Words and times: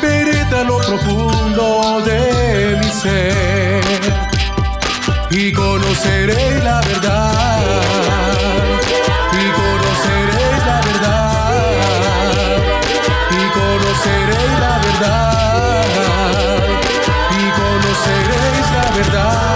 penetra 0.00 0.64
lo 0.64 0.78
profundo 0.78 2.02
de 2.04 2.76
mi 2.78 2.90
ser 2.90 3.82
y 5.30 5.52
conoceré 5.52 6.62
la 6.62 6.80
verdad. 6.80 7.62
Y 9.32 9.50
conoceré 9.52 10.50
la 10.66 10.80
verdad. 10.86 11.52
Y 13.30 13.48
conoceré 13.58 14.42
la 14.60 14.78
verdad. 14.86 15.84
Y 17.30 17.42
conoceréis 17.60 18.66
la 18.72 18.86
verdad. 18.96 19.46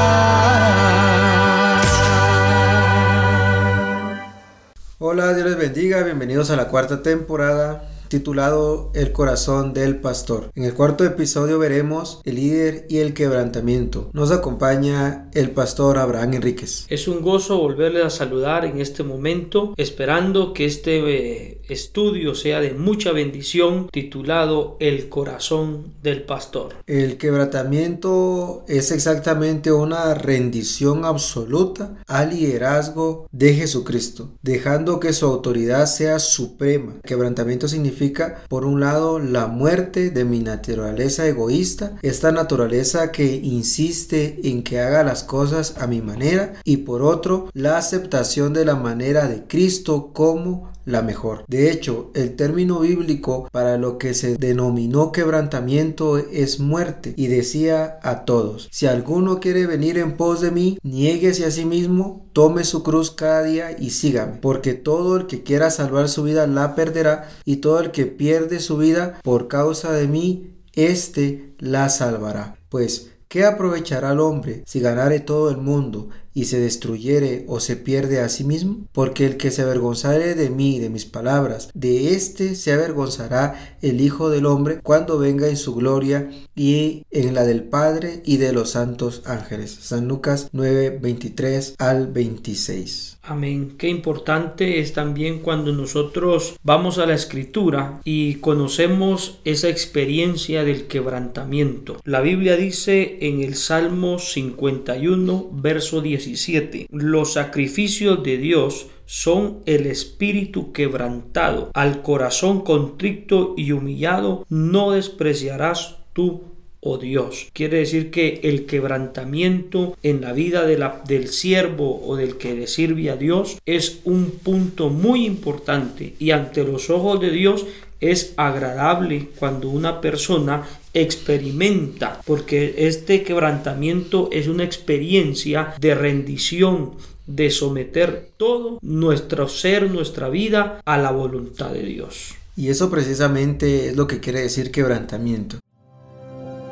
Hola, 4.99 5.35
Dios 5.35 5.47
les 5.47 5.57
bendiga, 5.57 6.03
bienvenidos 6.03 6.51
a 6.51 6.57
la 6.57 6.69
cuarta 6.69 7.03
temporada 7.03 7.83
titulado 8.11 8.91
El 8.93 9.13
corazón 9.13 9.73
del 9.73 10.01
pastor. 10.01 10.51
En 10.57 10.65
el 10.65 10.75
cuarto 10.75 11.05
episodio 11.05 11.61
veremos 11.61 12.21
el 12.25 12.35
líder 12.35 12.85
y 12.91 12.99
el 12.99 13.15
quebrantamiento. 13.15 14.11
Nos 14.13 14.33
acompaña 14.33 15.31
el 15.33 15.53
pastor 15.53 15.97
Abraham 15.97 16.35
Enríquez. 16.35 16.87
Es 16.89 17.07
un 17.07 17.23
gozo 17.23 17.59
volverle 17.59 18.03
a 18.03 18.11
saludar 18.11 18.65
en 18.65 18.81
este 18.81 19.05
momento, 19.05 19.75
esperando 19.77 20.53
que 20.53 20.67
este 20.67 20.99
eh, 20.99 21.63
estudio 21.69 22.35
sea 22.35 22.61
de 22.61 22.73
mucha 22.73 23.13
bendición, 23.13 23.89
titulado 23.93 24.77
El 24.81 25.09
corazón 25.09 25.95
del 26.03 26.25
pastor. 26.25 26.75
El 26.89 27.17
quebrantamiento 27.17 28.65
es 28.67 28.91
exactamente 28.91 29.71
una 29.71 30.15
rendición 30.15 31.05
absoluta 31.05 31.97
al 32.09 32.31
liderazgo 32.31 33.29
de 33.31 33.55
Jesucristo, 33.55 34.31
dejando 34.43 34.99
que 34.99 35.13
su 35.13 35.27
autoridad 35.27 35.87
sea 35.87 36.19
suprema. 36.19 36.97
Quebrantamiento 37.05 37.69
significa 37.69 38.00
por 38.49 38.65
un 38.65 38.81
lado, 38.81 39.19
la 39.19 39.47
muerte 39.47 40.11
de 40.11 40.25
mi 40.25 40.41
naturaleza 40.41 41.27
egoísta, 41.27 41.97
esta 42.03 42.33
naturaleza 42.33 43.13
que 43.13 43.37
insiste 43.37 44.41
en 44.45 44.63
que 44.63 44.81
haga 44.81 45.05
las 45.05 45.23
cosas 45.23 45.77
a 45.79 45.87
mi 45.87 46.01
manera, 46.01 46.55
y 46.65 46.79
por 46.79 47.03
otro, 47.03 47.51
la 47.53 47.77
aceptación 47.77 48.53
de 48.53 48.65
la 48.65 48.77
manera 48.77 49.29
de 49.29 49.45
Cristo 49.47 50.11
como 50.13 50.71
la 50.85 51.03
mejor. 51.03 51.45
De 51.47 51.71
hecho, 51.71 52.11
el 52.15 52.37
término 52.37 52.81
bíblico 52.81 53.49
para 53.53 53.77
lo 53.77 53.99
que 53.99 54.15
se 54.15 54.37
denominó 54.37 55.13
quebrantamiento 55.13 56.19
es 56.19 56.61
muerte 56.61 57.15
y 57.17 57.27
decía 57.27 57.99
a 58.03 58.25
todos, 58.25 58.69
si 58.71 58.87
alguno 58.87 59.41
quiere 59.41 59.67
venir 59.67 59.99
en 59.99 60.17
pos 60.17 60.41
de 60.41 60.51
mí, 60.51 60.79
niéguese 60.83 61.45
a 61.45 61.51
sí 61.51 61.65
mismo, 61.65 62.27
tome 62.33 62.65
su 62.65 62.83
cruz 62.83 63.11
cada 63.11 63.43
día 63.43 63.77
y 63.79 63.91
sígame, 63.91 64.39
porque 64.41 64.75
todo 64.75 65.17
el 65.17 65.27
que 65.27 65.43
quiera 65.43 65.71
salvar 65.71 66.09
su 66.09 66.23
vida 66.23 66.47
la 66.47 66.75
perderá 66.75 67.29
y 67.45 67.57
todo 67.57 67.81
el 67.81 67.90
que 67.93 68.07
pierde 68.07 68.61
su 68.61 68.77
vida 68.77 69.21
por 69.23 69.49
causa 69.49 69.93
de 69.93 70.09
mí, 70.09 70.55
éste 70.75 71.55
la 71.59 71.89
salvará. 71.89 72.57
Pues, 72.69 73.11
¿qué 73.29 73.45
aprovechará 73.45 74.13
el 74.13 74.21
hombre 74.21 74.63
si 74.67 74.81
ganare 74.81 75.21
todo 75.21 75.51
el 75.51 75.59
mundo 75.59 76.09
y 76.35 76.45
se 76.45 76.61
destruyere 76.61 77.45
o 77.49 77.61
se 77.61 77.77
pierde 77.77 78.21
a 78.21 78.29
sí 78.29 78.45
mismo? 78.45 78.87
Porque 78.93 79.27
el 79.27 79.37
que 79.37 79.51
se 79.51 79.63
avergonzare 79.63 80.35
de 80.35 80.51
mí 80.51 80.77
y 80.77 80.79
de 80.79 80.91
mis 80.91 81.05
palabras, 81.05 81.71
de 81.75 82.15
éste 82.15 82.55
se 82.55 82.73
avergonzará 82.73 83.77
el 83.83 84.01
Hijo 84.01 84.31
del 84.31 84.47
Hombre 84.47 84.81
cuando 84.83 85.19
venga 85.19 85.49
en 85.49 85.57
su 85.57 85.75
gloria 85.75 86.31
y 86.55 87.05
en 87.11 87.35
la 87.35 87.45
del 87.45 87.65
Padre 87.65 88.23
y 88.25 88.37
de 88.37 88.53
los 88.53 88.71
santos 88.71 89.23
ángeles. 89.27 89.77
San 89.81 90.09
Lucas 90.09 90.49
9, 90.53 90.99
23 91.01 91.75
al 91.79 92.09
26. 92.09 93.19
Amén. 93.23 93.75
Qué 93.77 93.89
importante 93.89 94.81
es 94.81 94.93
también 94.93 95.41
cuando 95.41 95.73
nosotros 95.73 96.57
vamos 96.63 96.99
a 96.99 97.07
la 97.07 97.15
escritura 97.15 98.01
y 98.03 98.37
conocemos 98.37 99.39
esa 99.45 99.69
experiencia 99.69 100.65
del 100.65 100.87
quebrantamiento. 100.87 102.01
La 102.05 102.23
Biblia 102.23 102.57
dice 102.57 103.19
en 103.21 103.43
el 103.43 103.55
Salmo 103.55 104.19
51, 104.19 105.51
verso 105.53 106.01
17, 106.27 106.87
los 106.91 107.35
sacrificios 107.35 108.23
de 108.23 108.39
Dios 108.39 108.87
son 109.07 109.59
el 109.67 109.87
espíritu 109.87 110.73
quebrantado, 110.73 111.71
al 111.75 112.03
corazón 112.03 112.61
contrito 112.61 113.55
y 113.57 113.73
humillado 113.73 114.47
no 114.49 114.93
despreciarás 114.93 115.97
tú 116.13 116.43
oh 116.81 116.99
Dios. 116.99 117.49
Quiere 117.53 117.79
decir 117.79 118.11
que 118.11 118.41
el 118.43 118.67
quebrantamiento 118.67 119.97
en 120.03 120.23
la 120.23 120.33
vida 120.33 120.65
del 120.67 121.29
siervo 121.29 122.01
o 122.07 122.17
del 122.17 122.37
que 122.37 122.55
le 122.55 122.67
sirve 122.67 123.11
a 123.11 123.17
Dios 123.17 123.59
es 123.67 124.01
un 124.05 124.31
punto 124.31 124.89
muy 124.89 125.27
importante 125.27 126.15
y 126.19 126.31
ante 126.31 126.65
los 126.65 126.91
ojos 126.91 127.21
de 127.21 127.31
Dios 127.31 127.67
es 128.01 128.35
agradable 128.37 129.29
cuando 129.39 129.71
una 129.71 130.01
persona 130.01 130.67
experimenta, 130.93 132.21
porque 132.27 132.75
este 132.79 133.23
quebrantamiento 133.23 134.29
es 134.33 134.49
una 134.49 134.65
experiencia 134.65 135.75
de 135.79 135.95
rendición, 135.95 136.93
de 137.27 137.51
someter 137.51 138.29
todo 138.37 138.79
nuestro 138.83 139.49
ser, 139.49 139.91
nuestra 139.91 140.29
vida 140.29 140.81
a 140.85 140.99
la 140.99 141.13
voluntad 141.13 141.71
de 141.71 141.83
Dios. 141.83 142.35
Y 142.57 142.69
eso 142.69 142.91
precisamente 142.91 143.89
es 143.89 143.97
lo 143.97 144.07
que 144.07 144.21
quiere 144.21 144.41
decir 144.41 144.71
quebrantamiento. 144.71 145.59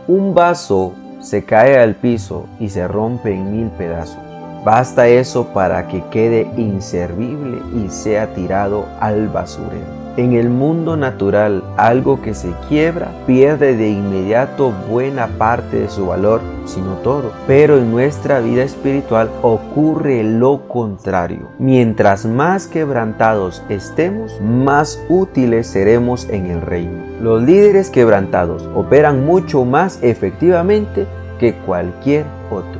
Un 0.08 0.34
vaso 0.34 0.94
se 1.20 1.44
cae 1.44 1.78
al 1.78 1.96
piso 1.96 2.48
y 2.58 2.68
se 2.68 2.88
rompe 2.88 3.32
en 3.32 3.56
mil 3.56 3.70
pedazos. 3.70 4.18
Basta 4.64 5.08
eso 5.08 5.52
para 5.54 5.86
que 5.86 6.02
quede 6.10 6.50
inservible 6.56 7.62
y 7.74 7.90
sea 7.90 8.34
tirado 8.34 8.86
al 9.00 9.28
basurero. 9.28 9.97
En 10.18 10.32
el 10.32 10.50
mundo 10.50 10.96
natural, 10.96 11.62
algo 11.76 12.20
que 12.20 12.34
se 12.34 12.52
quiebra 12.68 13.12
pierde 13.24 13.76
de 13.76 13.88
inmediato 13.88 14.72
buena 14.90 15.28
parte 15.38 15.78
de 15.78 15.88
su 15.88 16.08
valor, 16.08 16.40
sino 16.64 16.94
todo. 17.04 17.30
Pero 17.46 17.78
en 17.78 17.92
nuestra 17.92 18.40
vida 18.40 18.64
espiritual 18.64 19.30
ocurre 19.42 20.24
lo 20.24 20.66
contrario. 20.66 21.50
Mientras 21.60 22.26
más 22.26 22.66
quebrantados 22.66 23.62
estemos, 23.68 24.40
más 24.40 25.00
útiles 25.08 25.68
seremos 25.68 26.28
en 26.30 26.46
el 26.46 26.62
reino. 26.62 27.00
Los 27.22 27.40
líderes 27.44 27.88
quebrantados 27.88 28.68
operan 28.74 29.24
mucho 29.24 29.64
más 29.64 30.00
efectivamente 30.02 31.06
que 31.38 31.54
cualquier 31.54 32.24
otro. 32.50 32.77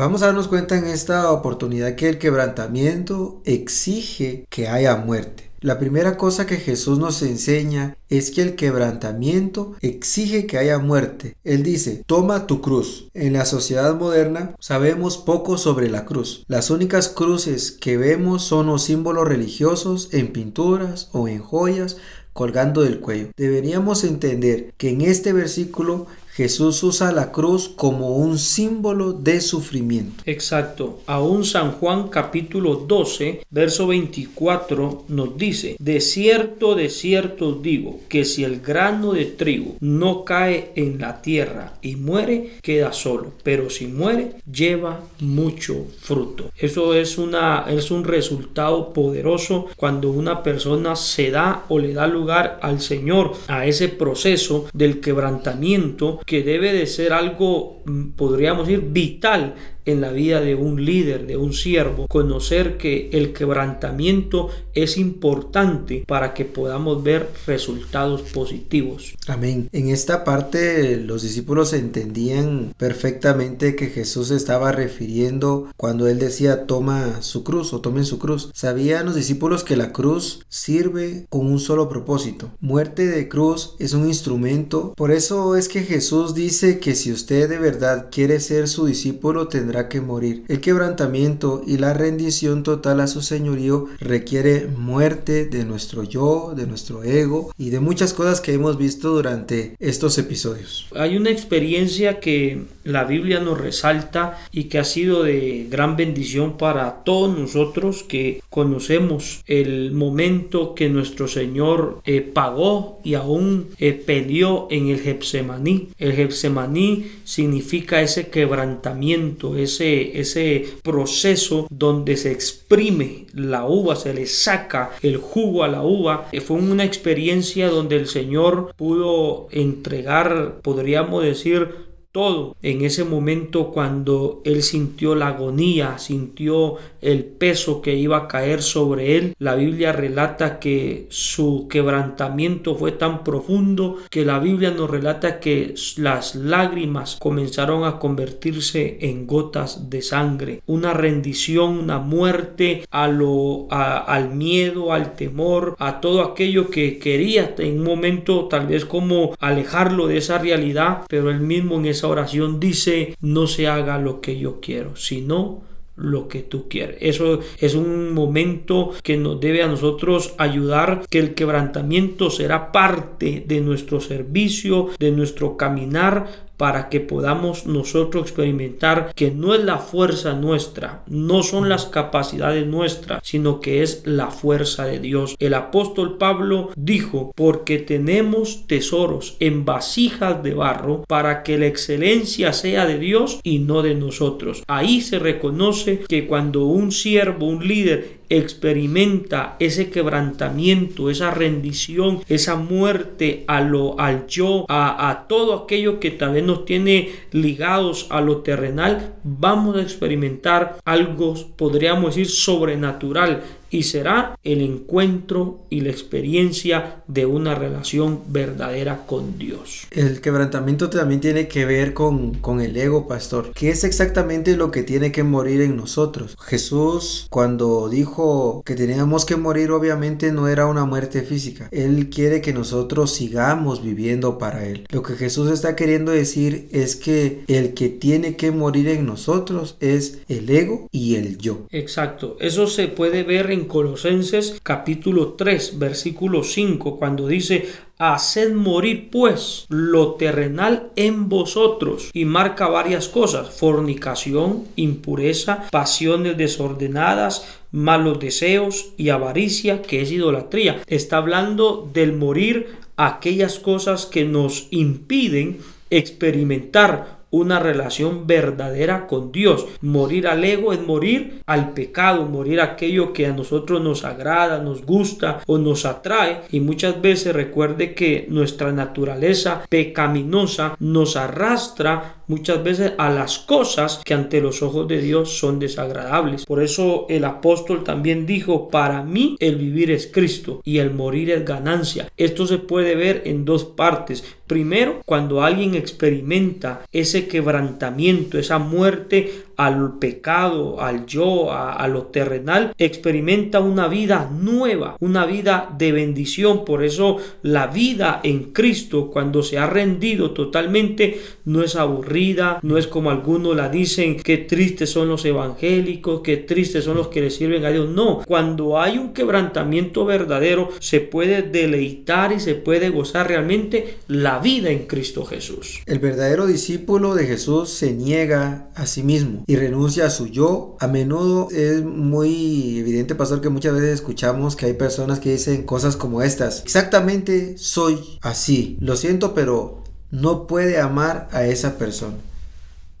Vamos 0.00 0.22
a 0.22 0.28
darnos 0.28 0.48
cuenta 0.48 0.78
en 0.78 0.86
esta 0.86 1.30
oportunidad 1.30 1.94
que 1.94 2.08
el 2.08 2.16
quebrantamiento 2.16 3.42
exige 3.44 4.46
que 4.48 4.66
haya 4.66 4.96
muerte. 4.96 5.50
La 5.60 5.78
primera 5.78 6.16
cosa 6.16 6.46
que 6.46 6.56
Jesús 6.56 6.98
nos 6.98 7.20
enseña 7.20 7.98
es 8.08 8.30
que 8.30 8.40
el 8.40 8.54
quebrantamiento 8.56 9.74
exige 9.82 10.46
que 10.46 10.56
haya 10.56 10.78
muerte. 10.78 11.36
Él 11.44 11.62
dice, 11.62 12.02
toma 12.06 12.46
tu 12.46 12.62
cruz. 12.62 13.10
En 13.12 13.34
la 13.34 13.44
sociedad 13.44 13.94
moderna 13.94 14.54
sabemos 14.58 15.18
poco 15.18 15.58
sobre 15.58 15.90
la 15.90 16.06
cruz. 16.06 16.44
Las 16.48 16.70
únicas 16.70 17.10
cruces 17.10 17.70
que 17.70 17.98
vemos 17.98 18.42
son 18.42 18.68
los 18.68 18.82
símbolos 18.84 19.28
religiosos 19.28 20.08
en 20.12 20.32
pinturas 20.32 21.10
o 21.12 21.28
en 21.28 21.40
joyas 21.40 21.98
colgando 22.32 22.80
del 22.80 23.00
cuello. 23.00 23.28
Deberíamos 23.36 24.04
entender 24.04 24.72
que 24.78 24.88
en 24.88 25.02
este 25.02 25.34
versículo 25.34 26.06
Jesús 26.40 26.82
usa 26.82 27.12
la 27.12 27.32
cruz 27.32 27.68
como 27.68 28.16
un 28.16 28.38
símbolo 28.38 29.12
de 29.12 29.42
sufrimiento. 29.42 30.22
Exacto. 30.24 31.00
Aún 31.04 31.44
San 31.44 31.72
Juan 31.72 32.08
capítulo 32.08 32.76
12, 32.76 33.42
verso 33.50 33.86
24 33.88 35.04
nos 35.08 35.36
dice, 35.36 35.76
de 35.78 36.00
cierto, 36.00 36.74
de 36.74 36.88
cierto 36.88 37.52
digo, 37.52 38.00
que 38.08 38.24
si 38.24 38.42
el 38.42 38.62
grano 38.62 39.12
de 39.12 39.26
trigo 39.26 39.76
no 39.80 40.24
cae 40.24 40.72
en 40.76 40.98
la 40.98 41.20
tierra 41.20 41.74
y 41.82 41.96
muere, 41.96 42.52
queda 42.62 42.94
solo, 42.94 43.34
pero 43.42 43.68
si 43.68 43.86
muere, 43.86 44.36
lleva 44.50 45.02
mucho 45.18 45.88
fruto. 46.00 46.50
Eso 46.56 46.94
es, 46.94 47.18
una, 47.18 47.66
es 47.68 47.90
un 47.90 48.04
resultado 48.04 48.94
poderoso 48.94 49.66
cuando 49.76 50.10
una 50.10 50.42
persona 50.42 50.96
se 50.96 51.30
da 51.30 51.66
o 51.68 51.78
le 51.78 51.92
da 51.92 52.06
lugar 52.06 52.58
al 52.62 52.80
Señor 52.80 53.34
a 53.46 53.66
ese 53.66 53.90
proceso 53.90 54.68
del 54.72 55.00
quebrantamiento 55.00 56.20
que 56.30 56.44
debe 56.44 56.72
de 56.72 56.86
ser 56.86 57.12
algo, 57.12 57.82
mm, 57.86 58.10
podríamos 58.10 58.68
decir, 58.68 58.84
vital 58.92 59.56
en 59.90 60.00
la 60.00 60.10
vida 60.12 60.40
de 60.40 60.54
un 60.54 60.84
líder, 60.84 61.26
de 61.26 61.36
un 61.36 61.52
siervo, 61.52 62.06
conocer 62.06 62.76
que 62.76 63.10
el 63.12 63.32
quebrantamiento 63.32 64.48
es 64.74 64.96
importante 64.96 66.04
para 66.06 66.34
que 66.34 66.44
podamos 66.44 67.02
ver 67.02 67.28
resultados 67.46 68.22
positivos. 68.22 69.14
Amén. 69.26 69.68
En 69.72 69.88
esta 69.88 70.24
parte 70.24 70.96
los 70.96 71.22
discípulos 71.22 71.72
entendían 71.72 72.74
perfectamente 72.76 73.76
que 73.76 73.88
Jesús 73.88 74.30
estaba 74.30 74.72
refiriendo 74.72 75.68
cuando 75.76 76.08
él 76.08 76.18
decía 76.18 76.66
toma 76.66 77.22
su 77.22 77.44
cruz 77.44 77.72
o 77.72 77.80
tomen 77.80 78.04
su 78.04 78.18
cruz. 78.18 78.50
Sabían 78.54 79.06
los 79.06 79.14
discípulos 79.14 79.64
que 79.64 79.76
la 79.76 79.92
cruz 79.92 80.44
sirve 80.48 81.26
con 81.28 81.46
un 81.46 81.58
solo 81.58 81.88
propósito. 81.88 82.50
Muerte 82.60 83.06
de 83.06 83.28
cruz 83.28 83.74
es 83.78 83.92
un 83.92 84.06
instrumento. 84.06 84.94
Por 84.96 85.10
eso 85.10 85.56
es 85.56 85.68
que 85.68 85.82
Jesús 85.82 86.34
dice 86.34 86.78
que 86.78 86.94
si 86.94 87.12
usted 87.12 87.48
de 87.48 87.58
verdad 87.58 88.08
quiere 88.10 88.40
ser 88.40 88.68
su 88.68 88.86
discípulo 88.86 89.48
tendrá 89.48 89.79
que 89.88 90.00
morir. 90.00 90.44
El 90.48 90.60
quebrantamiento 90.60 91.62
y 91.66 91.78
la 91.78 91.94
rendición 91.94 92.62
total 92.62 93.00
a 93.00 93.06
su 93.06 93.22
señorío 93.22 93.86
requiere 94.00 94.66
muerte 94.66 95.46
de 95.46 95.64
nuestro 95.64 96.04
yo, 96.04 96.52
de 96.56 96.66
nuestro 96.66 97.02
ego 97.02 97.52
y 97.58 97.70
de 97.70 97.80
muchas 97.80 98.14
cosas 98.14 98.40
que 98.40 98.52
hemos 98.52 98.78
visto 98.78 99.10
durante 99.10 99.76
estos 99.78 100.18
episodios. 100.18 100.88
Hay 100.94 101.16
una 101.16 101.30
experiencia 101.30 102.20
que 102.20 102.64
la 102.84 103.04
Biblia 103.04 103.40
nos 103.40 103.60
resalta 103.60 104.38
y 104.52 104.64
que 104.64 104.78
ha 104.78 104.84
sido 104.84 105.22
de 105.22 105.66
gran 105.70 105.96
bendición 105.96 106.56
para 106.56 107.04
todos 107.04 107.36
nosotros 107.36 108.02
que 108.02 108.42
conocemos 108.50 109.42
el 109.46 109.92
momento 109.92 110.74
que 110.74 110.88
nuestro 110.88 111.28
Señor 111.28 112.00
eh, 112.04 112.20
pagó 112.20 113.00
y 113.04 113.14
aún 113.14 113.68
eh, 113.78 113.92
peleó 113.92 114.68
en 114.70 114.88
el 114.88 115.00
Getsemaní. 115.00 115.88
El 115.98 116.12
Getsemaní 116.12 117.06
significa 117.24 118.02
ese 118.02 118.28
quebrantamiento, 118.28 119.56
ese, 119.62 120.18
ese 120.20 120.66
proceso 120.82 121.66
donde 121.70 122.16
se 122.16 122.32
exprime 122.32 123.26
la 123.34 123.66
uva, 123.66 123.96
se 123.96 124.14
le 124.14 124.26
saca 124.26 124.90
el 125.02 125.16
jugo 125.16 125.64
a 125.64 125.68
la 125.68 125.82
uva. 125.82 126.28
Eh, 126.32 126.40
fue 126.40 126.56
una 126.56 126.84
experiencia 126.84 127.68
donde 127.68 127.96
el 127.96 128.06
Señor 128.06 128.74
pudo 128.76 129.48
entregar, 129.50 130.60
podríamos 130.62 131.22
decir, 131.22 131.89
todo 132.12 132.56
en 132.62 132.84
ese 132.84 133.04
momento 133.04 133.70
cuando 133.70 134.42
él 134.44 134.62
sintió 134.62 135.14
la 135.14 135.28
agonía, 135.28 135.98
sintió 135.98 136.76
el 137.00 137.24
peso 137.24 137.80
que 137.80 137.94
iba 137.94 138.16
a 138.16 138.28
caer 138.28 138.62
sobre 138.62 139.16
él. 139.16 139.34
La 139.38 139.54
Biblia 139.54 139.92
relata 139.92 140.58
que 140.58 141.06
su 141.10 141.68
quebrantamiento 141.68 142.74
fue 142.74 142.92
tan 142.92 143.22
profundo 143.22 143.98
que 144.10 144.24
la 144.24 144.38
Biblia 144.40 144.70
nos 144.70 144.90
relata 144.90 145.38
que 145.40 145.74
las 145.96 146.34
lágrimas 146.34 147.16
comenzaron 147.20 147.84
a 147.84 147.98
convertirse 147.98 148.98
en 149.02 149.26
gotas 149.26 149.88
de 149.88 150.02
sangre. 150.02 150.62
Una 150.66 150.92
rendición, 150.92 151.78
una 151.78 151.98
muerte 151.98 152.84
al 152.90 154.30
miedo, 154.34 154.92
al 154.92 155.14
temor, 155.14 155.76
a 155.78 156.00
todo 156.00 156.22
aquello 156.22 156.70
que 156.70 156.98
quería 156.98 157.54
en 157.58 157.78
un 157.78 157.84
momento 157.84 158.46
tal 158.46 158.66
vez 158.66 158.84
como 158.84 159.34
alejarlo 159.38 160.06
de 160.06 160.18
esa 160.18 160.38
realidad, 160.38 161.04
pero 161.08 161.30
él 161.30 161.40
mismo 161.40 161.76
en 161.76 161.86
ese 161.86 161.99
oración 162.08 162.60
dice, 162.60 163.16
no 163.20 163.46
se 163.46 163.68
haga 163.68 163.98
lo 163.98 164.20
que 164.20 164.38
yo 164.38 164.60
quiero, 164.60 164.96
sino 164.96 165.62
lo 166.00 166.28
que 166.28 166.40
tú 166.40 166.68
quieres. 166.68 166.96
Eso 167.00 167.40
es 167.58 167.74
un 167.74 168.14
momento 168.14 168.92
que 169.02 169.16
nos 169.16 169.38
debe 169.40 169.62
a 169.62 169.68
nosotros 169.68 170.34
ayudar, 170.38 171.02
que 171.08 171.18
el 171.18 171.34
quebrantamiento 171.34 172.30
será 172.30 172.72
parte 172.72 173.44
de 173.46 173.60
nuestro 173.60 174.00
servicio, 174.00 174.88
de 174.98 175.10
nuestro 175.10 175.56
caminar 175.56 176.49
para 176.60 176.90
que 176.90 177.00
podamos 177.00 177.64
nosotros 177.64 178.24
experimentar 178.24 179.14
que 179.14 179.30
no 179.30 179.54
es 179.54 179.64
la 179.64 179.78
fuerza 179.78 180.34
nuestra, 180.34 181.04
no 181.08 181.42
son 181.42 181.70
las 181.70 181.86
capacidades 181.86 182.66
nuestras, 182.66 183.22
sino 183.24 183.60
que 183.60 183.82
es 183.82 184.02
la 184.04 184.26
fuerza 184.26 184.84
de 184.84 184.98
Dios. 184.98 185.36
El 185.38 185.54
apóstol 185.54 186.18
Pablo 186.18 186.68
dijo, 186.76 187.32
porque 187.34 187.78
tenemos 187.78 188.66
tesoros 188.66 189.38
en 189.40 189.64
vasijas 189.64 190.42
de 190.42 190.52
barro 190.52 191.02
para 191.08 191.44
que 191.44 191.56
la 191.56 191.66
excelencia 191.66 192.52
sea 192.52 192.84
de 192.84 192.98
Dios 192.98 193.40
y 193.42 193.60
no 193.60 193.80
de 193.80 193.94
nosotros. 193.94 194.62
Ahí 194.66 195.00
se 195.00 195.18
reconoce 195.18 196.00
que 196.06 196.26
cuando 196.26 196.66
un 196.66 196.92
siervo, 196.92 197.46
un 197.46 197.66
líder 197.66 198.19
experimenta 198.30 199.56
ese 199.58 199.90
quebrantamiento, 199.90 201.10
esa 201.10 201.30
rendición, 201.30 202.20
esa 202.28 202.56
muerte 202.56 203.44
a 203.48 203.60
lo, 203.60 203.98
al 204.00 204.26
yo, 204.28 204.64
a, 204.68 205.10
a 205.10 205.26
todo 205.26 205.54
aquello 205.54 206.00
que 206.00 206.12
tal 206.12 206.32
vez 206.32 206.44
nos 206.44 206.64
tiene 206.64 207.10
ligados 207.32 208.06
a 208.10 208.20
lo 208.20 208.38
terrenal, 208.38 209.14
vamos 209.24 209.76
a 209.76 209.82
experimentar 209.82 210.78
algo, 210.84 211.34
podríamos 211.56 212.14
decir, 212.14 212.28
sobrenatural 212.28 213.42
y 213.70 213.84
será 213.84 214.38
el 214.42 214.60
encuentro 214.60 215.60
y 215.70 215.80
la 215.80 215.90
experiencia 215.90 217.02
de 217.06 217.26
una 217.26 217.54
relación 217.54 218.20
verdadera 218.28 219.06
con 219.06 219.38
Dios. 219.38 219.86
El 219.90 220.20
quebrantamiento 220.20 220.90
también 220.90 221.20
tiene 221.20 221.48
que 221.48 221.64
ver 221.64 221.94
con, 221.94 222.34
con 222.34 222.60
el 222.60 222.76
ego, 222.76 223.06
pastor, 223.08 223.52
que 223.54 223.70
es 223.70 223.84
exactamente 223.84 224.56
lo 224.56 224.70
que 224.70 224.82
tiene 224.82 225.12
que 225.12 225.22
morir 225.22 225.60
en 225.60 225.76
nosotros. 225.76 226.36
Jesús 226.40 227.26
cuando 227.30 227.88
dijo 227.88 228.62
que 228.64 228.74
teníamos 228.74 229.24
que 229.24 229.36
morir 229.36 229.70
obviamente 229.70 230.32
no 230.32 230.48
era 230.48 230.66
una 230.66 230.84
muerte 230.84 231.22
física. 231.22 231.68
Él 231.70 232.10
quiere 232.10 232.40
que 232.40 232.52
nosotros 232.52 233.12
sigamos 233.12 233.82
viviendo 233.82 234.38
para 234.38 234.66
Él. 234.66 234.86
Lo 234.90 235.02
que 235.02 235.14
Jesús 235.14 235.50
está 235.50 235.76
queriendo 235.76 236.12
decir 236.12 236.68
es 236.72 236.96
que 236.96 237.44
el 237.46 237.74
que 237.74 237.88
tiene 237.88 238.36
que 238.36 238.50
morir 238.50 238.88
en 238.88 239.06
nosotros 239.06 239.76
es 239.80 240.20
el 240.28 240.48
ego 240.50 240.88
y 240.90 241.16
el 241.16 241.38
yo. 241.38 241.66
Exacto. 241.70 242.36
Eso 242.40 242.66
se 242.66 242.88
puede 242.88 243.22
ver 243.22 243.50
en 243.50 243.59
Colosenses 243.66 244.60
capítulo 244.62 245.34
3 245.34 245.78
versículo 245.78 246.42
5 246.42 246.96
cuando 246.96 247.26
dice 247.26 247.68
Haced 247.98 248.54
morir 248.54 249.10
pues 249.10 249.66
lo 249.68 250.14
terrenal 250.14 250.90
en 250.96 251.28
vosotros 251.28 252.10
y 252.14 252.24
marca 252.24 252.68
varias 252.68 253.08
cosas 253.08 253.50
fornicación, 253.50 254.64
impureza, 254.76 255.68
pasiones 255.70 256.36
desordenadas, 256.38 257.46
malos 257.72 258.18
deseos 258.18 258.92
y 258.96 259.10
avaricia 259.10 259.82
que 259.82 260.00
es 260.00 260.10
idolatría. 260.10 260.82
Está 260.86 261.18
hablando 261.18 261.88
del 261.92 262.14
morir 262.14 262.68
aquellas 262.96 263.58
cosas 263.58 264.06
que 264.06 264.24
nos 264.24 264.68
impiden 264.70 265.58
experimentar 265.90 267.19
una 267.30 267.58
relación 267.58 268.26
verdadera 268.26 269.06
con 269.06 269.32
Dios. 269.32 269.66
Morir 269.80 270.26
al 270.26 270.44
ego 270.44 270.72
es 270.72 270.80
morir 270.80 271.42
al 271.46 271.72
pecado, 271.72 272.26
morir 272.26 272.60
aquello 272.60 273.12
que 273.12 273.26
a 273.26 273.32
nosotros 273.32 273.80
nos 273.80 274.04
agrada, 274.04 274.60
nos 274.60 274.84
gusta 274.84 275.40
o 275.46 275.58
nos 275.58 275.84
atrae. 275.84 276.42
Y 276.50 276.60
muchas 276.60 277.00
veces 277.00 277.34
recuerde 277.34 277.94
que 277.94 278.26
nuestra 278.28 278.72
naturaleza 278.72 279.62
pecaminosa 279.68 280.76
nos 280.78 281.16
arrastra 281.16 282.16
muchas 282.30 282.62
veces 282.62 282.92
a 282.96 283.10
las 283.10 283.38
cosas 283.38 284.00
que 284.04 284.14
ante 284.14 284.40
los 284.40 284.62
ojos 284.62 284.86
de 284.86 285.02
Dios 285.02 285.36
son 285.38 285.58
desagradables. 285.58 286.46
Por 286.46 286.62
eso 286.62 287.06
el 287.08 287.24
apóstol 287.24 287.82
también 287.82 288.24
dijo, 288.24 288.68
para 288.68 289.02
mí 289.02 289.36
el 289.40 289.56
vivir 289.56 289.90
es 289.90 290.06
Cristo 290.06 290.60
y 290.64 290.78
el 290.78 290.92
morir 290.92 291.30
es 291.30 291.44
ganancia. 291.44 292.08
Esto 292.16 292.46
se 292.46 292.58
puede 292.58 292.94
ver 292.94 293.22
en 293.24 293.44
dos 293.44 293.64
partes. 293.64 294.24
Primero, 294.50 295.00
cuando 295.06 295.44
alguien 295.44 295.76
experimenta 295.76 296.82
ese 296.90 297.28
quebrantamiento, 297.28 298.36
esa 298.36 298.58
muerte 298.58 299.44
al 299.60 299.98
pecado, 299.98 300.80
al 300.80 301.04
yo, 301.04 301.52
a, 301.52 301.86
lo 301.86 302.04
terrenal, 302.04 302.72
experimenta 302.78 303.60
una 303.60 303.88
vida 303.88 304.30
nueva, 304.32 304.96
una 305.00 305.26
vida 305.26 305.68
de 305.76 305.92
bendición. 305.92 306.64
Por 306.64 306.82
eso 306.82 307.18
la 307.42 307.66
vida 307.66 308.20
en 308.22 308.52
Cristo, 308.52 309.10
cuando 309.10 309.42
se 309.42 309.58
ha 309.58 309.66
rendido 309.66 310.30
totalmente, 310.30 311.20
no 311.44 311.62
es 311.62 311.76
aburrida, 311.76 312.58
no 312.62 312.78
es 312.78 312.86
como 312.86 313.10
algunos 313.10 313.54
la 313.54 313.68
dicen, 313.68 314.16
que 314.16 314.38
tristes 314.38 314.88
son 314.88 315.08
los 315.08 315.26
evangélicos, 315.26 316.22
que 316.22 316.38
tristes 316.38 316.84
son 316.84 316.96
los 316.96 317.08
que 317.08 317.20
le 317.20 317.30
sirven 317.30 317.66
a 317.66 317.70
Dios. 317.70 317.90
No, 317.90 318.22
cuando 318.26 318.80
hay 318.80 318.96
un 318.96 319.12
quebrantamiento 319.12 320.06
verdadero, 320.06 320.70
se 320.78 321.00
puede 321.00 321.42
deleitar 321.42 322.32
y 322.32 322.40
se 322.40 322.54
puede 322.54 322.88
gozar 322.88 323.28
realmente 323.28 323.96
la 324.08 324.38
vida 324.38 324.70
en 324.70 324.86
Cristo 324.86 325.26
Jesús. 325.26 325.80
El 325.84 325.98
verdadero 325.98 326.46
discípulo 326.46 327.14
de 327.14 327.26
Jesús 327.26 327.68
se 327.68 327.92
niega 327.92 328.70
a 328.74 328.86
sí 328.86 329.02
mismo 329.02 329.44
y 329.50 329.56
renuncia 329.56 330.06
a 330.06 330.10
su 330.10 330.28
yo. 330.28 330.76
A 330.78 330.86
menudo 330.86 331.48
es 331.50 331.82
muy 331.82 332.78
evidente, 332.78 333.16
pastor, 333.16 333.40
que 333.40 333.48
muchas 333.48 333.74
veces 333.74 333.94
escuchamos 333.94 334.54
que 334.54 334.66
hay 334.66 334.74
personas 334.74 335.18
que 335.18 335.32
dicen 335.32 335.64
cosas 335.64 335.96
como 335.96 336.22
estas. 336.22 336.62
Exactamente 336.62 337.58
soy 337.58 337.98
así. 338.20 338.76
Lo 338.78 338.94
siento, 338.94 339.34
pero 339.34 339.82
no 340.12 340.46
puede 340.46 340.78
amar 340.78 341.28
a 341.32 341.46
esa 341.46 341.78
persona. 341.78 342.14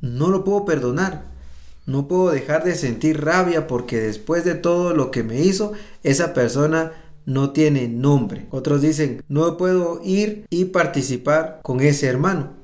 No 0.00 0.28
lo 0.28 0.42
puedo 0.42 0.64
perdonar. 0.64 1.22
No 1.86 2.08
puedo 2.08 2.30
dejar 2.30 2.64
de 2.64 2.74
sentir 2.74 3.24
rabia 3.24 3.68
porque 3.68 4.00
después 4.00 4.44
de 4.44 4.56
todo 4.56 4.92
lo 4.92 5.12
que 5.12 5.22
me 5.22 5.40
hizo, 5.42 5.70
esa 6.02 6.34
persona 6.34 6.90
no 7.26 7.50
tiene 7.52 7.86
nombre. 7.86 8.48
Otros 8.50 8.82
dicen, 8.82 9.22
no 9.28 9.56
puedo 9.56 10.00
ir 10.02 10.46
y 10.50 10.64
participar 10.64 11.60
con 11.62 11.80
ese 11.80 12.08
hermano 12.08 12.59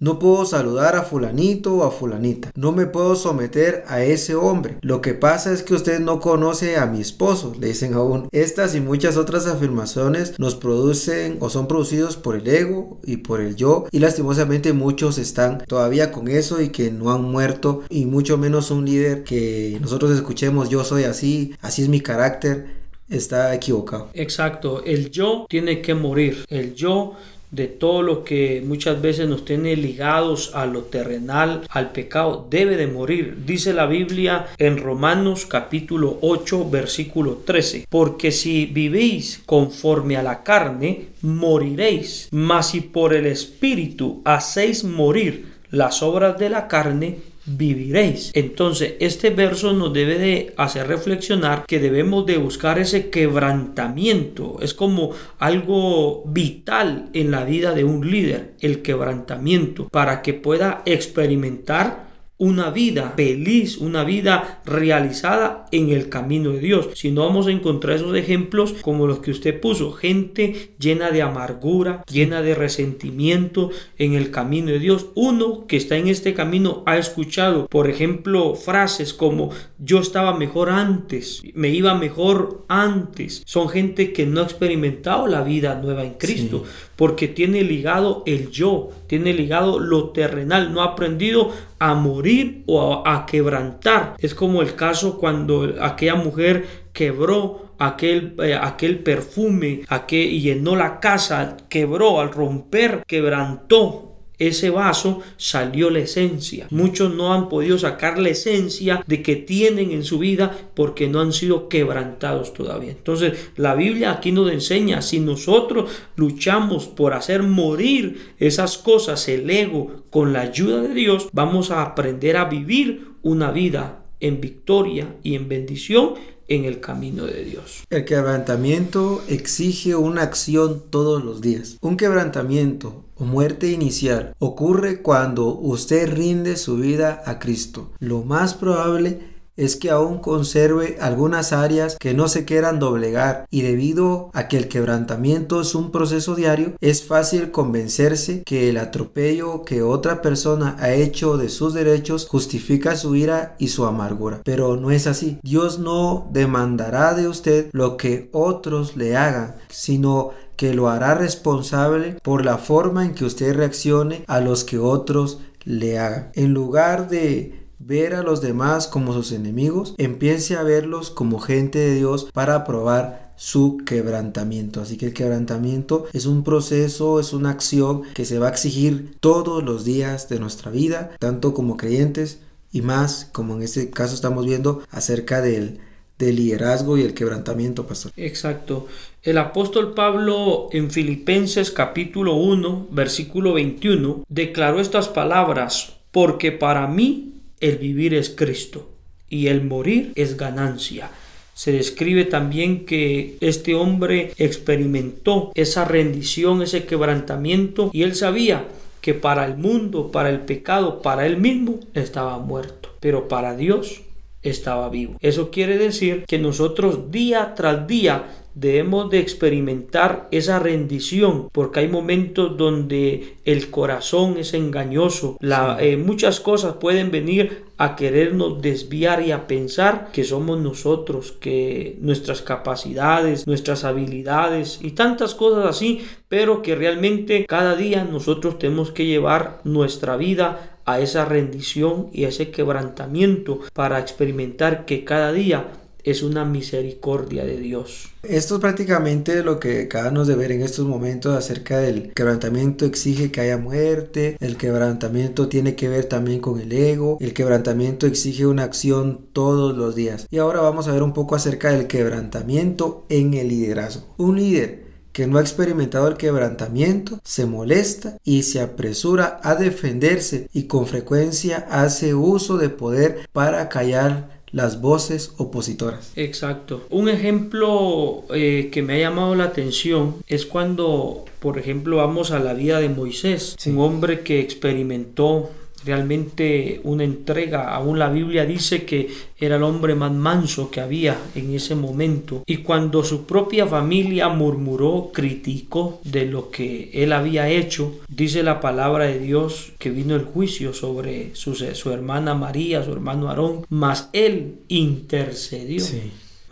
No 0.00 0.18
puedo 0.18 0.44
saludar 0.44 0.96
a 0.96 1.02
fulanito 1.02 1.76
o 1.76 1.84
a 1.84 1.90
fulanita. 1.90 2.50
No 2.56 2.72
me 2.72 2.86
puedo 2.86 3.14
someter 3.14 3.84
a 3.86 4.02
ese 4.02 4.34
hombre. 4.34 4.78
Lo 4.82 5.00
que 5.00 5.14
pasa 5.14 5.52
es 5.52 5.62
que 5.62 5.74
usted 5.74 6.00
no 6.00 6.20
conoce 6.20 6.76
a 6.76 6.86
mi 6.86 7.00
esposo, 7.00 7.54
le 7.58 7.68
dicen 7.68 7.94
aún. 7.94 8.28
Estas 8.32 8.74
y 8.74 8.80
muchas 8.80 9.16
otras 9.16 9.46
afirmaciones 9.46 10.38
nos 10.38 10.56
producen 10.56 11.38
o 11.40 11.48
son 11.48 11.68
producidos 11.68 12.16
por 12.16 12.34
el 12.34 12.48
ego 12.48 12.98
y 13.04 13.18
por 13.18 13.40
el 13.40 13.54
yo. 13.54 13.86
Y 13.92 14.00
lastimosamente 14.00 14.72
muchos 14.72 15.18
están 15.18 15.64
todavía 15.66 16.10
con 16.10 16.28
eso 16.28 16.60
y 16.60 16.70
que 16.70 16.90
no 16.90 17.12
han 17.12 17.22
muerto. 17.22 17.82
Y 17.88 18.06
mucho 18.06 18.36
menos 18.36 18.70
un 18.72 18.84
líder 18.84 19.22
que 19.22 19.78
nosotros 19.80 20.10
escuchemos 20.10 20.68
yo 20.68 20.82
soy 20.84 21.04
así, 21.04 21.54
así 21.60 21.82
es 21.82 21.88
mi 21.88 22.00
carácter 22.00 22.84
está 23.08 23.54
equivocado. 23.54 24.10
Exacto, 24.14 24.82
el 24.84 25.10
yo 25.10 25.46
tiene 25.48 25.82
que 25.82 25.94
morir, 25.94 26.44
el 26.48 26.74
yo 26.74 27.14
de 27.54 27.68
todo 27.68 28.02
lo 28.02 28.24
que 28.24 28.62
muchas 28.66 29.00
veces 29.00 29.28
nos 29.28 29.44
tiene 29.44 29.76
ligados 29.76 30.50
a 30.54 30.66
lo 30.66 30.82
terrenal, 30.82 31.62
al 31.68 31.92
pecado, 31.92 32.46
debe 32.50 32.76
de 32.76 32.86
morir. 32.86 33.44
Dice 33.46 33.72
la 33.72 33.86
Biblia 33.86 34.46
en 34.58 34.78
Romanos 34.78 35.46
capítulo 35.46 36.18
8 36.20 36.68
versículo 36.70 37.42
13, 37.44 37.86
porque 37.88 38.32
si 38.32 38.66
vivís 38.66 39.42
conforme 39.46 40.16
a 40.16 40.22
la 40.22 40.42
carne, 40.42 41.08
moriréis, 41.22 42.28
mas 42.32 42.70
si 42.70 42.80
por 42.80 43.14
el 43.14 43.26
Espíritu 43.26 44.20
hacéis 44.24 44.84
morir 44.84 45.54
las 45.70 46.02
obras 46.02 46.38
de 46.38 46.50
la 46.50 46.68
carne, 46.68 47.18
viviréis. 47.46 48.30
Entonces, 48.34 48.94
este 49.00 49.30
verso 49.30 49.72
nos 49.72 49.92
debe 49.92 50.18
de 50.18 50.54
hacer 50.56 50.86
reflexionar 50.86 51.64
que 51.66 51.78
debemos 51.78 52.26
de 52.26 52.38
buscar 52.38 52.78
ese 52.78 53.10
quebrantamiento. 53.10 54.58
Es 54.60 54.74
como 54.74 55.10
algo 55.38 56.22
vital 56.26 57.10
en 57.12 57.30
la 57.30 57.44
vida 57.44 57.72
de 57.72 57.84
un 57.84 58.10
líder, 58.10 58.54
el 58.60 58.82
quebrantamiento, 58.82 59.88
para 59.88 60.22
que 60.22 60.34
pueda 60.34 60.82
experimentar 60.86 62.13
una 62.36 62.70
vida 62.70 63.12
feliz, 63.16 63.78
una 63.78 64.02
vida 64.02 64.60
realizada 64.64 65.66
en 65.70 65.90
el 65.90 66.08
camino 66.08 66.50
de 66.50 66.58
Dios. 66.58 66.88
Si 66.94 67.12
no 67.12 67.24
vamos 67.24 67.46
a 67.46 67.52
encontrar 67.52 67.96
esos 67.96 68.16
ejemplos 68.16 68.74
como 68.82 69.06
los 69.06 69.20
que 69.20 69.30
usted 69.30 69.60
puso, 69.60 69.92
gente 69.92 70.74
llena 70.78 71.10
de 71.10 71.22
amargura, 71.22 72.02
llena 72.10 72.42
de 72.42 72.54
resentimiento 72.54 73.70
en 73.98 74.14
el 74.14 74.30
camino 74.30 74.72
de 74.72 74.80
Dios. 74.80 75.06
Uno 75.14 75.66
que 75.66 75.76
está 75.76 75.96
en 75.96 76.08
este 76.08 76.34
camino 76.34 76.82
ha 76.86 76.98
escuchado, 76.98 77.68
por 77.68 77.88
ejemplo, 77.88 78.56
frases 78.56 79.14
como 79.14 79.50
yo 79.78 80.00
estaba 80.00 80.36
mejor 80.36 80.70
antes, 80.70 81.42
me 81.54 81.68
iba 81.68 81.94
mejor 81.94 82.64
antes. 82.68 83.42
Son 83.46 83.68
gente 83.68 84.12
que 84.12 84.26
no 84.26 84.40
ha 84.40 84.44
experimentado 84.44 85.28
la 85.28 85.42
vida 85.42 85.80
nueva 85.80 86.04
en 86.04 86.14
Cristo 86.14 86.64
porque 86.96 87.28
tiene 87.28 87.62
ligado 87.62 88.22
el 88.26 88.50
yo, 88.50 88.90
tiene 89.06 89.32
ligado 89.32 89.78
lo 89.78 90.10
terrenal, 90.10 90.72
no 90.72 90.82
ha 90.82 90.92
aprendido 90.92 91.52
a 91.90 91.94
morir 91.94 92.64
o 92.66 93.02
a, 93.06 93.26
quebrantar. 93.26 94.14
Es 94.18 94.34
como 94.34 94.62
el 94.62 94.74
caso 94.74 95.18
cuando 95.18 95.74
aquella 95.80 96.14
mujer 96.14 96.66
quebró 96.94 97.74
aquel, 97.78 98.36
eh, 98.42 98.54
aquel 98.54 99.00
perfume, 99.00 99.82
aquel, 99.88 100.40
llenó 100.40 100.76
la 100.76 100.98
casa, 100.98 101.58
quebró 101.68 102.20
al 102.20 102.32
romper, 102.32 103.02
quebrantó 103.06 104.13
ese 104.38 104.70
vaso 104.70 105.20
salió 105.36 105.90
la 105.90 106.00
esencia. 106.00 106.66
Muchos 106.70 107.14
no 107.14 107.32
han 107.32 107.48
podido 107.48 107.78
sacar 107.78 108.18
la 108.18 108.30
esencia 108.30 109.02
de 109.06 109.22
que 109.22 109.36
tienen 109.36 109.90
en 109.92 110.04
su 110.04 110.18
vida 110.18 110.56
porque 110.74 111.08
no 111.08 111.20
han 111.20 111.32
sido 111.32 111.68
quebrantados 111.68 112.52
todavía. 112.52 112.90
Entonces 112.90 113.50
la 113.56 113.74
Biblia 113.74 114.12
aquí 114.12 114.32
nos 114.32 114.50
enseña, 114.50 115.02
si 115.02 115.20
nosotros 115.20 115.90
luchamos 116.16 116.86
por 116.86 117.12
hacer 117.12 117.42
morir 117.42 118.34
esas 118.38 118.78
cosas, 118.78 119.28
el 119.28 119.48
ego, 119.48 120.04
con 120.10 120.32
la 120.32 120.40
ayuda 120.40 120.82
de 120.82 120.94
Dios, 120.94 121.28
vamos 121.32 121.70
a 121.70 121.82
aprender 121.82 122.36
a 122.36 122.46
vivir 122.46 123.08
una 123.22 123.50
vida 123.50 124.04
en 124.20 124.40
victoria 124.40 125.16
y 125.22 125.34
en 125.34 125.48
bendición 125.48 126.14
en 126.48 126.64
el 126.64 126.80
camino 126.80 127.24
de 127.24 127.44
Dios. 127.44 127.84
El 127.90 128.04
quebrantamiento 128.04 129.22
exige 129.28 129.94
una 129.94 130.22
acción 130.22 130.82
todos 130.90 131.24
los 131.24 131.40
días. 131.40 131.78
Un 131.80 131.96
quebrantamiento 131.96 133.04
o 133.16 133.24
muerte 133.24 133.70
inicial 133.70 134.34
ocurre 134.38 135.02
cuando 135.02 135.48
usted 135.48 136.12
rinde 136.12 136.56
su 136.56 136.76
vida 136.76 137.22
a 137.26 137.38
Cristo. 137.38 137.92
Lo 137.98 138.22
más 138.22 138.54
probable 138.54 139.33
es 139.56 139.76
que 139.76 139.90
aún 139.90 140.18
conserve 140.18 140.98
algunas 141.00 141.52
áreas 141.52 141.96
que 141.98 142.14
no 142.14 142.28
se 142.28 142.44
quieran 142.44 142.78
doblegar 142.78 143.46
y 143.50 143.62
debido 143.62 144.30
a 144.32 144.48
que 144.48 144.56
el 144.56 144.68
quebrantamiento 144.68 145.60
es 145.60 145.74
un 145.74 145.90
proceso 145.90 146.34
diario, 146.34 146.74
es 146.80 147.04
fácil 147.04 147.50
convencerse 147.50 148.42
que 148.44 148.68
el 148.70 148.78
atropello 148.78 149.64
que 149.64 149.82
otra 149.82 150.22
persona 150.22 150.76
ha 150.80 150.92
hecho 150.92 151.36
de 151.36 151.48
sus 151.48 151.74
derechos 151.74 152.26
justifica 152.28 152.96
su 152.96 153.14
ira 153.14 153.54
y 153.58 153.68
su 153.68 153.84
amargura. 153.86 154.40
Pero 154.44 154.76
no 154.76 154.90
es 154.90 155.06
así. 155.06 155.38
Dios 155.42 155.78
no 155.78 156.28
demandará 156.32 157.14
de 157.14 157.28
usted 157.28 157.68
lo 157.72 157.96
que 157.96 158.28
otros 158.32 158.96
le 158.96 159.16
hagan, 159.16 159.56
sino 159.68 160.30
que 160.56 160.74
lo 160.74 160.88
hará 160.88 161.14
responsable 161.14 162.16
por 162.22 162.44
la 162.44 162.58
forma 162.58 163.04
en 163.04 163.14
que 163.14 163.24
usted 163.24 163.54
reaccione 163.54 164.24
a 164.26 164.40
los 164.40 164.64
que 164.64 164.78
otros 164.78 165.40
le 165.64 165.98
hagan. 165.98 166.30
En 166.34 166.54
lugar 166.54 167.08
de 167.08 167.63
ver 167.86 168.14
a 168.14 168.22
los 168.22 168.40
demás 168.40 168.86
como 168.88 169.12
sus 169.12 169.32
enemigos, 169.32 169.94
empiece 169.98 170.56
a 170.56 170.62
verlos 170.62 171.10
como 171.10 171.38
gente 171.38 171.78
de 171.78 171.94
Dios 171.96 172.28
para 172.32 172.64
probar 172.64 173.32
su 173.36 173.78
quebrantamiento. 173.84 174.80
Así 174.80 174.96
que 174.96 175.06
el 175.06 175.12
quebrantamiento 175.12 176.06
es 176.14 176.24
un 176.24 176.44
proceso, 176.44 177.20
es 177.20 177.34
una 177.34 177.50
acción 177.50 178.02
que 178.14 178.24
se 178.24 178.38
va 178.38 178.46
a 178.46 178.50
exigir 178.50 179.16
todos 179.20 179.62
los 179.62 179.84
días 179.84 180.28
de 180.30 180.40
nuestra 180.40 180.70
vida, 180.70 181.10
tanto 181.18 181.52
como 181.52 181.76
creyentes 181.76 182.40
y 182.72 182.80
más 182.80 183.28
como 183.32 183.56
en 183.56 183.62
este 183.62 183.90
caso 183.90 184.14
estamos 184.14 184.46
viendo 184.46 184.82
acerca 184.90 185.42
del, 185.42 185.80
liderazgo 186.18 186.96
y 186.96 187.02
el 187.02 187.12
quebrantamiento, 187.12 187.86
pastor. 187.86 188.10
Exacto. 188.16 188.86
El 189.22 189.36
apóstol 189.36 189.92
Pablo 189.92 190.68
en 190.72 190.90
Filipenses 190.90 191.70
capítulo 191.70 192.36
1, 192.36 192.88
versículo 192.90 193.52
21, 193.52 194.24
declaró 194.30 194.80
estas 194.80 195.08
palabras, 195.08 195.96
porque 196.12 196.50
para 196.50 196.86
mí 196.86 197.33
el 197.60 197.78
vivir 197.78 198.14
es 198.14 198.30
Cristo 198.30 198.90
y 199.28 199.48
el 199.48 199.64
morir 199.64 200.12
es 200.14 200.36
ganancia. 200.36 201.10
Se 201.54 201.72
describe 201.72 202.24
también 202.24 202.84
que 202.84 203.36
este 203.40 203.74
hombre 203.74 204.32
experimentó 204.36 205.52
esa 205.54 205.84
rendición, 205.84 206.62
ese 206.62 206.84
quebrantamiento 206.84 207.90
y 207.92 208.02
él 208.02 208.14
sabía 208.14 208.66
que 209.00 209.14
para 209.14 209.44
el 209.44 209.56
mundo, 209.56 210.10
para 210.10 210.30
el 210.30 210.40
pecado, 210.40 211.02
para 211.02 211.26
él 211.26 211.36
mismo 211.36 211.78
estaba 211.94 212.38
muerto, 212.38 212.88
pero 213.00 213.28
para 213.28 213.54
Dios 213.54 214.02
estaba 214.42 214.88
vivo. 214.88 215.16
Eso 215.20 215.50
quiere 215.50 215.78
decir 215.78 216.24
que 216.26 216.38
nosotros 216.38 217.10
día 217.10 217.54
tras 217.54 217.86
día 217.86 218.24
debemos 218.54 219.10
de 219.10 219.18
experimentar 219.18 220.28
esa 220.30 220.58
rendición 220.58 221.48
porque 221.52 221.80
hay 221.80 221.88
momentos 221.88 222.56
donde 222.56 223.36
el 223.44 223.70
corazón 223.70 224.36
es 224.38 224.54
engañoso. 224.54 225.36
La, 225.40 225.78
eh, 225.80 225.96
muchas 225.96 226.40
cosas 226.40 226.74
pueden 226.74 227.10
venir 227.10 227.64
a 227.76 227.96
querernos 227.96 228.62
desviar 228.62 229.22
y 229.22 229.32
a 229.32 229.46
pensar 229.46 230.10
que 230.12 230.22
somos 230.22 230.60
nosotros 230.60 231.32
que 231.32 231.96
nuestras 232.00 232.40
capacidades 232.40 233.48
nuestras 233.48 233.82
habilidades 233.82 234.78
y 234.80 234.92
tantas 234.92 235.34
cosas 235.34 235.66
así 235.66 236.02
pero 236.28 236.62
que 236.62 236.76
realmente 236.76 237.46
cada 237.46 237.74
día 237.74 238.04
nosotros 238.04 238.60
tenemos 238.60 238.92
que 238.92 239.06
llevar 239.06 239.60
nuestra 239.64 240.16
vida 240.16 240.78
a 240.84 241.00
esa 241.00 241.24
rendición 241.24 242.10
y 242.12 242.24
a 242.24 242.28
ese 242.28 242.50
quebrantamiento 242.50 243.60
para 243.72 243.98
experimentar 243.98 244.84
que 244.84 245.04
cada 245.04 245.32
día 245.32 245.68
es 246.04 246.22
una 246.22 246.44
misericordia 246.44 247.44
de 247.44 247.58
Dios. 247.58 248.10
Esto 248.22 248.54
es 248.54 248.60
prácticamente 248.60 249.42
lo 249.42 249.58
que 249.58 249.82
acabamos 249.82 250.28
de 250.28 250.36
ver 250.36 250.52
en 250.52 250.62
estos 250.62 250.86
momentos 250.86 251.36
acerca 251.36 251.78
del 251.78 252.12
quebrantamiento 252.12 252.84
exige 252.84 253.30
que 253.30 253.40
haya 253.40 253.58
muerte, 253.58 254.36
el 254.40 254.56
quebrantamiento 254.56 255.48
tiene 255.48 255.74
que 255.74 255.88
ver 255.88 256.04
también 256.04 256.40
con 256.40 256.60
el 256.60 256.72
ego, 256.72 257.18
el 257.20 257.34
quebrantamiento 257.34 258.06
exige 258.06 258.46
una 258.46 258.64
acción 258.64 259.26
todos 259.32 259.76
los 259.76 259.94
días. 259.94 260.26
Y 260.30 260.38
ahora 260.38 260.60
vamos 260.60 260.88
a 260.88 260.92
ver 260.92 261.02
un 261.02 261.12
poco 261.12 261.34
acerca 261.34 261.70
del 261.72 261.86
quebrantamiento 261.86 263.04
en 263.08 263.34
el 263.34 263.48
liderazgo. 263.48 264.14
Un 264.18 264.36
líder 264.36 264.84
que 265.14 265.28
no 265.28 265.38
ha 265.38 265.42
experimentado 265.42 266.08
el 266.08 266.16
quebrantamiento 266.16 267.20
se 267.22 267.46
molesta 267.46 268.18
y 268.24 268.42
se 268.42 268.60
apresura 268.60 269.40
a 269.44 269.54
defenderse 269.54 270.48
y 270.52 270.64
con 270.64 270.88
frecuencia 270.88 271.68
hace 271.70 272.14
uso 272.14 272.58
de 272.58 272.68
poder 272.68 273.28
para 273.32 273.68
callar 273.68 274.33
las 274.54 274.80
voces 274.80 275.32
opositoras. 275.36 276.12
Exacto. 276.14 276.86
Un 276.88 277.08
ejemplo 277.08 278.22
eh, 278.32 278.70
que 278.72 278.82
me 278.82 278.94
ha 278.94 278.98
llamado 279.10 279.34
la 279.34 279.44
atención 279.44 280.14
es 280.28 280.46
cuando, 280.46 281.24
por 281.40 281.58
ejemplo, 281.58 281.96
vamos 281.96 282.30
a 282.30 282.38
la 282.38 282.54
vida 282.54 282.78
de 282.78 282.88
Moisés, 282.88 283.56
un 283.66 283.80
hombre 283.80 284.20
que 284.20 284.38
experimentó 284.38 285.50
realmente 285.84 286.80
una 286.84 287.04
entrega. 287.04 287.74
Aún 287.74 287.98
la 287.98 288.10
Biblia 288.10 288.44
dice 288.44 288.84
que 288.84 289.08
era 289.38 289.56
el 289.56 289.62
hombre 289.62 289.94
más 289.94 290.12
manso 290.12 290.70
que 290.70 290.80
había 290.80 291.18
en 291.34 291.54
ese 291.54 291.74
momento. 291.74 292.42
Y 292.46 292.58
cuando 292.58 293.04
su 293.04 293.26
propia 293.26 293.66
familia 293.66 294.28
murmuró, 294.28 295.10
criticó 295.12 296.00
de 296.04 296.26
lo 296.26 296.50
que 296.50 296.90
él 296.94 297.12
había 297.12 297.48
hecho, 297.48 298.00
dice 298.08 298.42
la 298.42 298.60
palabra 298.60 299.06
de 299.06 299.18
Dios 299.18 299.72
que 299.78 299.90
vino 299.90 300.14
el 300.14 300.24
juicio 300.24 300.72
sobre 300.72 301.34
su, 301.34 301.54
su 301.54 301.90
hermana 301.92 302.34
María, 302.34 302.82
su 302.82 302.92
hermano 302.92 303.28
Aarón, 303.28 303.66
mas 303.68 304.08
él 304.12 304.60
intercedió. 304.68 305.84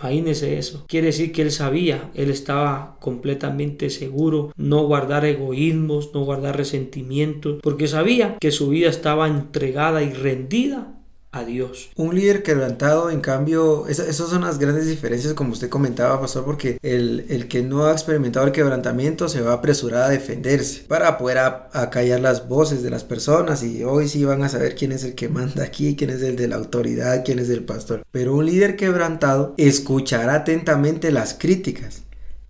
Imagínese 0.02 0.59
eso. 0.59 0.85
Quiere 0.88 1.09
decir 1.09 1.30
que 1.32 1.42
él 1.42 1.52
sabía, 1.52 2.11
él 2.14 2.30
estaba 2.30 2.97
completamente 3.00 3.88
seguro, 3.88 4.52
no 4.56 4.85
guardar 4.85 5.25
egoísmos, 5.25 6.11
no 6.12 6.25
guardar 6.25 6.56
resentimientos, 6.56 7.61
porque 7.62 7.87
sabía 7.87 8.37
que 8.40 8.50
su 8.50 8.71
vida 8.71 8.90
estaba 8.90 9.28
entregada 9.28 10.02
y 10.02 10.12
rendida 10.12 10.99
a 11.32 11.44
Dios. 11.44 11.90
Un 11.96 12.14
líder 12.14 12.42
quebrantado, 12.42 13.10
en 13.10 13.20
cambio, 13.20 13.88
esas 13.88 14.14
son 14.14 14.42
las 14.42 14.58
grandes 14.58 14.86
diferencias, 14.86 15.32
como 15.32 15.52
usted 15.52 15.70
comentaba, 15.70 16.20
pastor, 16.20 16.44
porque 16.44 16.78
el, 16.82 17.26
el, 17.30 17.48
que 17.48 17.62
no 17.62 17.86
ha 17.86 17.92
experimentado 17.92 18.46
el 18.46 18.52
quebrantamiento 18.52 19.28
se 19.28 19.40
va 19.40 19.52
a 19.52 19.54
apresurar 19.54 20.02
a 20.02 20.08
defenderse 20.10 20.84
para 20.86 21.16
poder 21.18 21.38
acallar 21.38 22.20
las 22.20 22.48
voces 22.48 22.82
de 22.82 22.90
las 22.90 23.02
personas 23.02 23.62
y 23.62 23.82
hoy 23.82 24.08
sí 24.08 24.24
van 24.24 24.42
a 24.42 24.48
saber 24.48 24.74
quién 24.74 24.92
es 24.92 25.04
el 25.04 25.14
que 25.14 25.28
manda 25.28 25.64
aquí, 25.64 25.96
quién 25.96 26.10
es 26.10 26.22
el 26.22 26.36
de 26.36 26.48
la 26.48 26.56
autoridad, 26.56 27.24
quién 27.24 27.38
es 27.38 27.48
el 27.48 27.64
pastor. 27.64 28.04
Pero 28.12 28.34
un 28.34 28.46
líder 28.46 28.76
quebrantado 28.76 29.54
escuchará 29.56 30.34
atentamente 30.34 31.10
las 31.10 31.34
críticas 31.34 32.02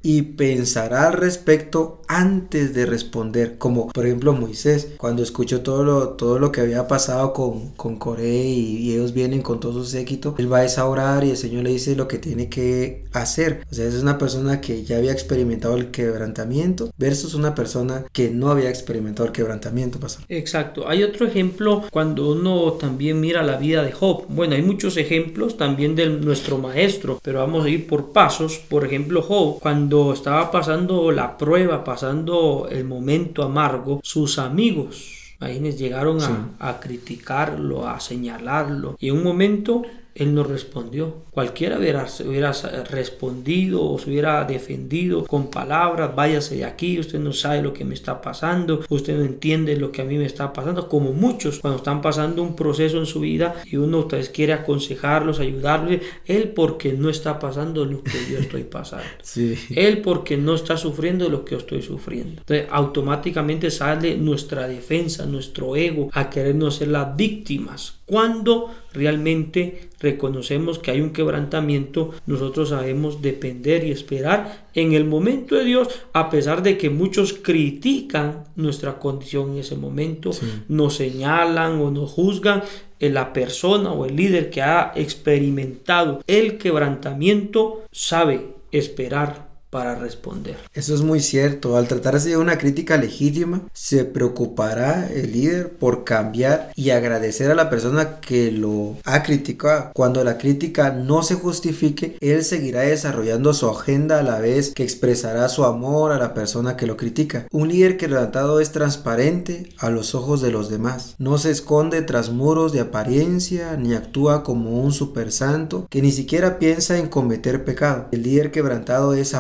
y 0.03 0.23
pensará 0.23 1.09
al 1.09 1.15
respecto 1.15 2.03
antes 2.09 2.75
de 2.75 2.87
responder, 2.87 3.57
como 3.59 3.89
por 3.89 4.07
ejemplo 4.07 4.33
Moisés, 4.35 4.93
cuando 4.99 5.23
escuchó 5.23 5.63
todo 5.63 5.85
lo, 5.85 6.09
todo 6.11 6.39
lo 6.39 6.53
que 6.53 6.61
había 6.61 6.87
pasado 6.87 7.33
con, 7.33 7.71
con 7.71 7.97
Coré 7.97 8.45
y, 8.45 8.93
ellos 8.93 9.15
vienen 9.15 9.41
con 9.41 9.61
todo 9.61 9.73
su 9.73 9.85
séquito, 9.85 10.35
él 10.39 10.53
va 10.53 10.61
a 10.63 10.85
orar 10.85 11.25
y 11.25 11.31
el 11.31 11.37
Señor 11.37 11.65
le 11.65 11.71
dice 11.71 11.97
lo 11.97 12.09
que 12.09 12.19
tiene 12.19 12.49
que 12.49 13.05
hacer. 13.13 13.65
O 13.71 13.75
sea, 13.75 13.87
es 13.87 13.95
una 13.95 14.19
persona 14.19 14.61
que 14.61 14.85
ya 14.85 14.99
había 14.99 15.13
experimentado 15.13 15.77
el 15.77 15.91
quebrantamiento 15.91 16.91
versus 16.99 17.35
una 17.35 17.55
persona 17.55 18.05
que 18.13 18.31
no 18.31 18.51
había 18.51 18.69
experimentado 18.69 19.27
el 19.27 19.33
quebrantamiento. 19.33 19.99
Pastor. 19.99 20.25
Exacto. 20.29 20.89
Hay 20.89 21.03
otro 21.03 21.27
ejemplo 21.27 21.85
cuando 21.91 22.33
uno 22.33 22.73
también 22.73 23.21
mira 23.21 23.43
la 23.43 23.57
vida 23.57 23.83
de 23.83 23.93
Job. 23.93 24.27
Bueno, 24.29 24.55
hay 24.55 24.63
muchos 24.63 24.97
ejemplos 24.97 25.57
también 25.57 25.95
de 25.95 26.09
nuestro 26.09 26.59
maestro, 26.59 27.19
pero 27.23 27.39
vamos 27.41 27.65
a 27.65 27.69
ir 27.69 27.87
por 27.87 28.13
pasos. 28.13 28.61
Por 28.69 28.85
ejemplo, 28.85 29.23
Job, 29.23 29.59
cuando 29.61 29.92
estaba 30.13 30.51
pasando 30.51 31.11
la 31.13 31.37
prueba, 31.37 31.85
pasando 31.85 32.67
el 32.71 32.85
momento 32.85 33.43
amargo, 33.43 34.01
sus 34.03 34.39
amigos 34.39 35.23
ahí 35.43 35.59
llegaron 35.79 36.19
a, 36.61 36.81
criticarlo, 36.81 37.89
a 37.89 37.99
señalarlo. 38.01 38.97
Y 38.99 39.09
en 39.09 39.17
un 39.17 39.25
momento 39.25 39.83
él 40.15 40.35
no 40.35 40.45
respondió. 40.45 41.23
Cualquiera 41.31 41.79
hubiera, 41.79 42.07
hubiera, 42.27 42.53
respondido 42.91 43.83
o 43.85 43.99
se 43.99 44.11
hubiera 44.11 44.45
defendido 44.45 45.25
con 45.25 45.51
palabras, 45.51 46.15
váyase 46.15 46.57
de 46.57 46.65
aquí, 46.65 46.99
usted 46.99 47.19
no 47.19 47.33
sabe 47.33 47.63
lo 47.63 47.73
que 47.73 47.85
me 47.85 47.95
está 47.95 48.21
pasando, 48.21 48.85
usted 48.89 49.17
no 49.17 49.25
entiende 49.25 49.77
lo 49.77 49.91
que 49.91 50.03
a 50.03 50.05
mí 50.05 50.19
me 50.19 50.27
está 50.27 50.53
pasando, 50.53 50.89
como 50.89 51.13
muchos 51.13 51.61
cuando 51.61 51.79
están 51.79 52.03
pasando 52.03 52.43
un 52.43 52.55
proceso 52.57 52.99
en 52.99 53.07
su 53.07 53.21
vida 53.21 53.55
y 53.65 53.77
uno 53.77 54.01
ustedes 54.01 54.29
quiere 54.29 54.53
aconsejarlos, 54.53 55.41
ayudarles, 55.41 56.03
él 56.27 56.51
porque 56.51 56.93
no 56.93 57.09
está 57.09 57.39
pasando 57.39 57.85
lo 57.85 58.03
que 58.03 58.19
yo 58.31 58.39
estoy 58.39 58.65
pasando. 58.65 59.03
Sí. 59.23 59.57
Él 59.75 60.03
porque 60.03 60.37
no 60.37 60.55
está 60.55 60.77
sufriendo 60.77 61.29
lo 61.29 61.45
que 61.45 61.53
yo 61.53 61.59
estoy 61.59 61.81
sufriendo. 61.81 62.41
Entonces 62.41 62.67
automáticamente 62.71 63.71
sale 63.71 64.17
nuestra 64.17 64.67
defensa, 64.67 65.25
nuestro 65.27 65.75
ego 65.77 66.11
a 66.13 66.29
querernos 66.29 66.77
ser 66.77 66.89
las 66.89 67.17
víctimas 67.17 68.01
cuando 68.05 68.71
realmente 68.93 69.89
reconocemos 70.01 70.79
que 70.79 70.91
hay 70.91 71.01
un 71.01 71.11
quebrantamiento, 71.11 72.11
nosotros 72.27 72.71
sabemos 72.71 73.23
depender 73.23 73.85
y 73.85 73.91
esperar 73.91 74.67
en 74.75 74.93
el 74.93 75.05
momento 75.05 75.55
de 75.55 75.65
Dios, 75.65 75.89
a 76.13 76.31
pesar 76.31 76.63
de 76.63 76.77
que 76.77 76.91
muchos 76.91 77.33
critican 77.33 78.45
nuestra 78.57 78.99
condición 78.99 79.53
en 79.53 79.59
ese 79.59 79.77
momento, 79.77 80.31
nos 80.69 80.97
señalan 80.97 81.81
o 81.81 81.91
nos 81.91 82.11
juzgan, 82.11 82.63
la 82.99 83.33
persona 83.33 83.93
o 83.93 84.07
el 84.07 84.15
líder 84.15 84.51
que 84.51 84.63
ha 84.63 84.93
experimentado 84.95 86.23
el 86.27 86.57
quebrantamiento 86.57 87.83
sabe 87.91 88.55
esperar 88.71 89.52
para 89.73 89.95
responder. 89.95 90.59
Eso 90.75 90.95
es 90.95 91.01
muy 91.01 91.21
cierto. 91.21 91.79
Al 91.79 91.89
tratarse 91.89 92.29
de 92.29 92.37
una 92.37 92.59
crítica 92.59 92.99
legítima, 92.99 93.63
se 93.73 94.05
preocupará 94.05 95.09
el 95.11 95.33
líder 95.33 95.71
por 95.71 96.05
cambiar 96.05 96.73
y 96.77 96.91
agradecer 96.91 97.51
a 97.51 97.55
la 97.55 97.71
persona 97.71 98.21
que 98.21 98.53
lo 98.53 98.99
ha 99.05 99.23
criticado. 99.23 99.91
Cuando 99.95 100.23
la 100.25 100.37
crítica 100.37 100.91
no 100.91 101.23
se 101.23 101.37
justifique, 101.37 102.19
él 102.21 102.45
seguirá 102.45 102.83
desarrollando 102.83 103.55
su 103.55 103.67
agenda 103.71 104.19
a 104.19 104.23
la 104.23 104.41
vez 104.41 104.75
que 104.75 104.83
expresará 104.83 105.49
su 105.49 105.65
amor 105.65 106.13
a 106.13 106.19
la 106.19 106.35
persona 106.35 106.77
que 106.77 106.87
lo 106.87 106.99
critica. 106.99 107.47
Un 107.51 107.69
líder 107.69 107.97
que 107.97 108.09
levantado 108.09 108.61
es 108.61 108.73
transparente 108.73 109.71
a 109.79 109.89
los 109.89 110.15
ojos 110.15 110.43
de 110.43 110.51
los 110.51 110.69
demás. 110.69 111.15
No 111.17 111.39
se 111.39 111.51
esconde 111.51 112.03
tras 112.03 112.29
muros 112.29 112.73
de 112.73 112.81
apariencia 112.81 113.79
ni 113.79 113.95
actúa 113.95 114.43
como 114.43 114.83
un 114.83 114.93
super 114.93 115.33
santo 115.33 115.87
que 115.89 116.03
ni 116.03 116.13
siquiera 116.13 116.59
piensa 116.59 116.99
en 116.99 117.09
cometer 117.09 117.65
pecado. 117.65 118.09
El 118.13 118.25
líder 118.25 118.51
quebrantado 118.51 119.15
es 119.15 119.33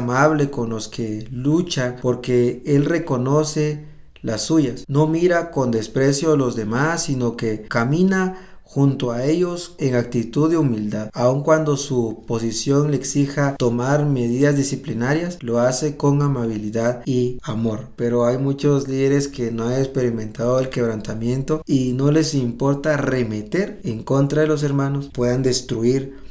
con 0.50 0.70
los 0.70 0.88
que 0.88 1.26
lucha 1.30 1.96
porque 2.00 2.62
Él 2.64 2.84
reconoce 2.84 3.86
las 4.22 4.42
suyas. 4.42 4.84
No 4.86 5.06
mira 5.06 5.50
con 5.50 5.70
desprecio 5.70 6.32
a 6.32 6.36
los 6.36 6.54
demás, 6.54 7.04
sino 7.04 7.36
que 7.36 7.62
camina 7.62 8.52
junto 8.62 9.10
a 9.10 9.24
ellos 9.24 9.74
en 9.78 9.96
actitud 9.96 10.48
de 10.48 10.56
humildad. 10.56 11.10
Aun 11.12 11.42
cuando 11.42 11.76
su 11.76 12.24
posición 12.26 12.90
le 12.90 12.96
exija 12.96 13.56
tomar 13.58 14.06
medidas 14.06 14.56
disciplinarias, 14.56 15.38
lo 15.42 15.58
hace 15.58 15.98
con 15.98 16.22
amabilidad 16.22 17.02
y 17.04 17.38
amor. 17.42 17.88
Pero 17.96 18.24
hay 18.24 18.38
muchos 18.38 18.88
líderes 18.88 19.28
que 19.28 19.50
no 19.50 19.64
han 19.64 19.74
experimentado 19.74 20.58
el 20.58 20.70
quebrantamiento 20.70 21.62
y 21.66 21.92
no 21.92 22.10
les 22.10 22.32
importa 22.34 22.96
remeter 22.96 23.80
en 23.84 24.02
contra 24.02 24.42
de 24.42 24.48
los 24.48 24.62
hermanos, 24.62 25.10
puedan 25.12 25.42
destruir 25.42 26.21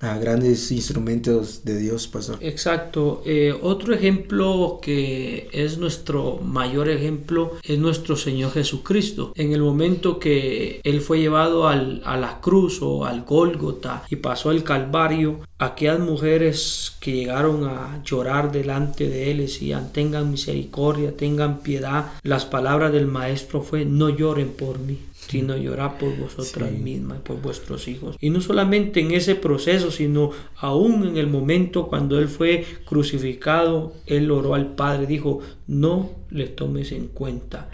a 0.00 0.16
grandes 0.18 0.70
instrumentos 0.70 1.64
de 1.64 1.78
Dios, 1.78 2.06
pastor. 2.06 2.38
Exacto. 2.40 3.22
Eh, 3.24 3.54
otro 3.62 3.94
ejemplo 3.94 4.78
que 4.80 5.48
es 5.52 5.78
nuestro 5.78 6.36
mayor 6.36 6.88
ejemplo 6.88 7.56
es 7.62 7.78
nuestro 7.78 8.16
Señor 8.16 8.52
Jesucristo. 8.52 9.32
En 9.34 9.52
el 9.52 9.60
momento 9.60 10.18
que 10.18 10.80
Él 10.84 11.00
fue 11.00 11.20
llevado 11.20 11.66
al, 11.66 12.02
a 12.04 12.16
la 12.16 12.40
cruz 12.40 12.80
o 12.82 13.04
al 13.04 13.22
Gólgota 13.24 14.04
y 14.08 14.16
pasó 14.16 14.50
el 14.50 14.62
Calvario, 14.62 15.40
aquellas 15.58 15.98
mujeres 15.98 16.96
que 17.00 17.12
llegaron 17.12 17.64
a 17.64 18.00
llorar 18.04 18.52
delante 18.52 19.08
de 19.08 19.30
Él 19.30 19.38
decían, 19.38 19.92
tengan 19.92 20.30
misericordia, 20.30 21.16
tengan 21.16 21.60
piedad. 21.60 22.12
Las 22.22 22.44
palabras 22.44 22.92
del 22.92 23.06
Maestro 23.06 23.62
fue, 23.62 23.84
no 23.84 24.08
lloren 24.08 24.50
por 24.50 24.78
mí 24.78 25.07
sino 25.28 25.56
llorar 25.56 25.98
por 25.98 26.16
vosotras 26.16 26.72
mismas 26.72 27.18
y 27.18 27.22
por 27.22 27.40
vuestros 27.40 27.86
hijos. 27.86 28.16
Y 28.20 28.30
no 28.30 28.40
solamente 28.40 29.00
en 29.00 29.12
ese 29.12 29.34
proceso, 29.34 29.90
sino 29.90 30.30
aún 30.56 31.06
en 31.06 31.16
el 31.16 31.26
momento 31.26 31.86
cuando 31.86 32.18
Él 32.18 32.28
fue 32.28 32.64
crucificado, 32.86 33.92
Él 34.06 34.30
oró 34.30 34.54
al 34.54 34.74
Padre, 34.74 35.06
dijo, 35.06 35.40
no 35.66 36.10
le 36.30 36.46
tomes 36.46 36.92
en 36.92 37.08
cuenta 37.08 37.68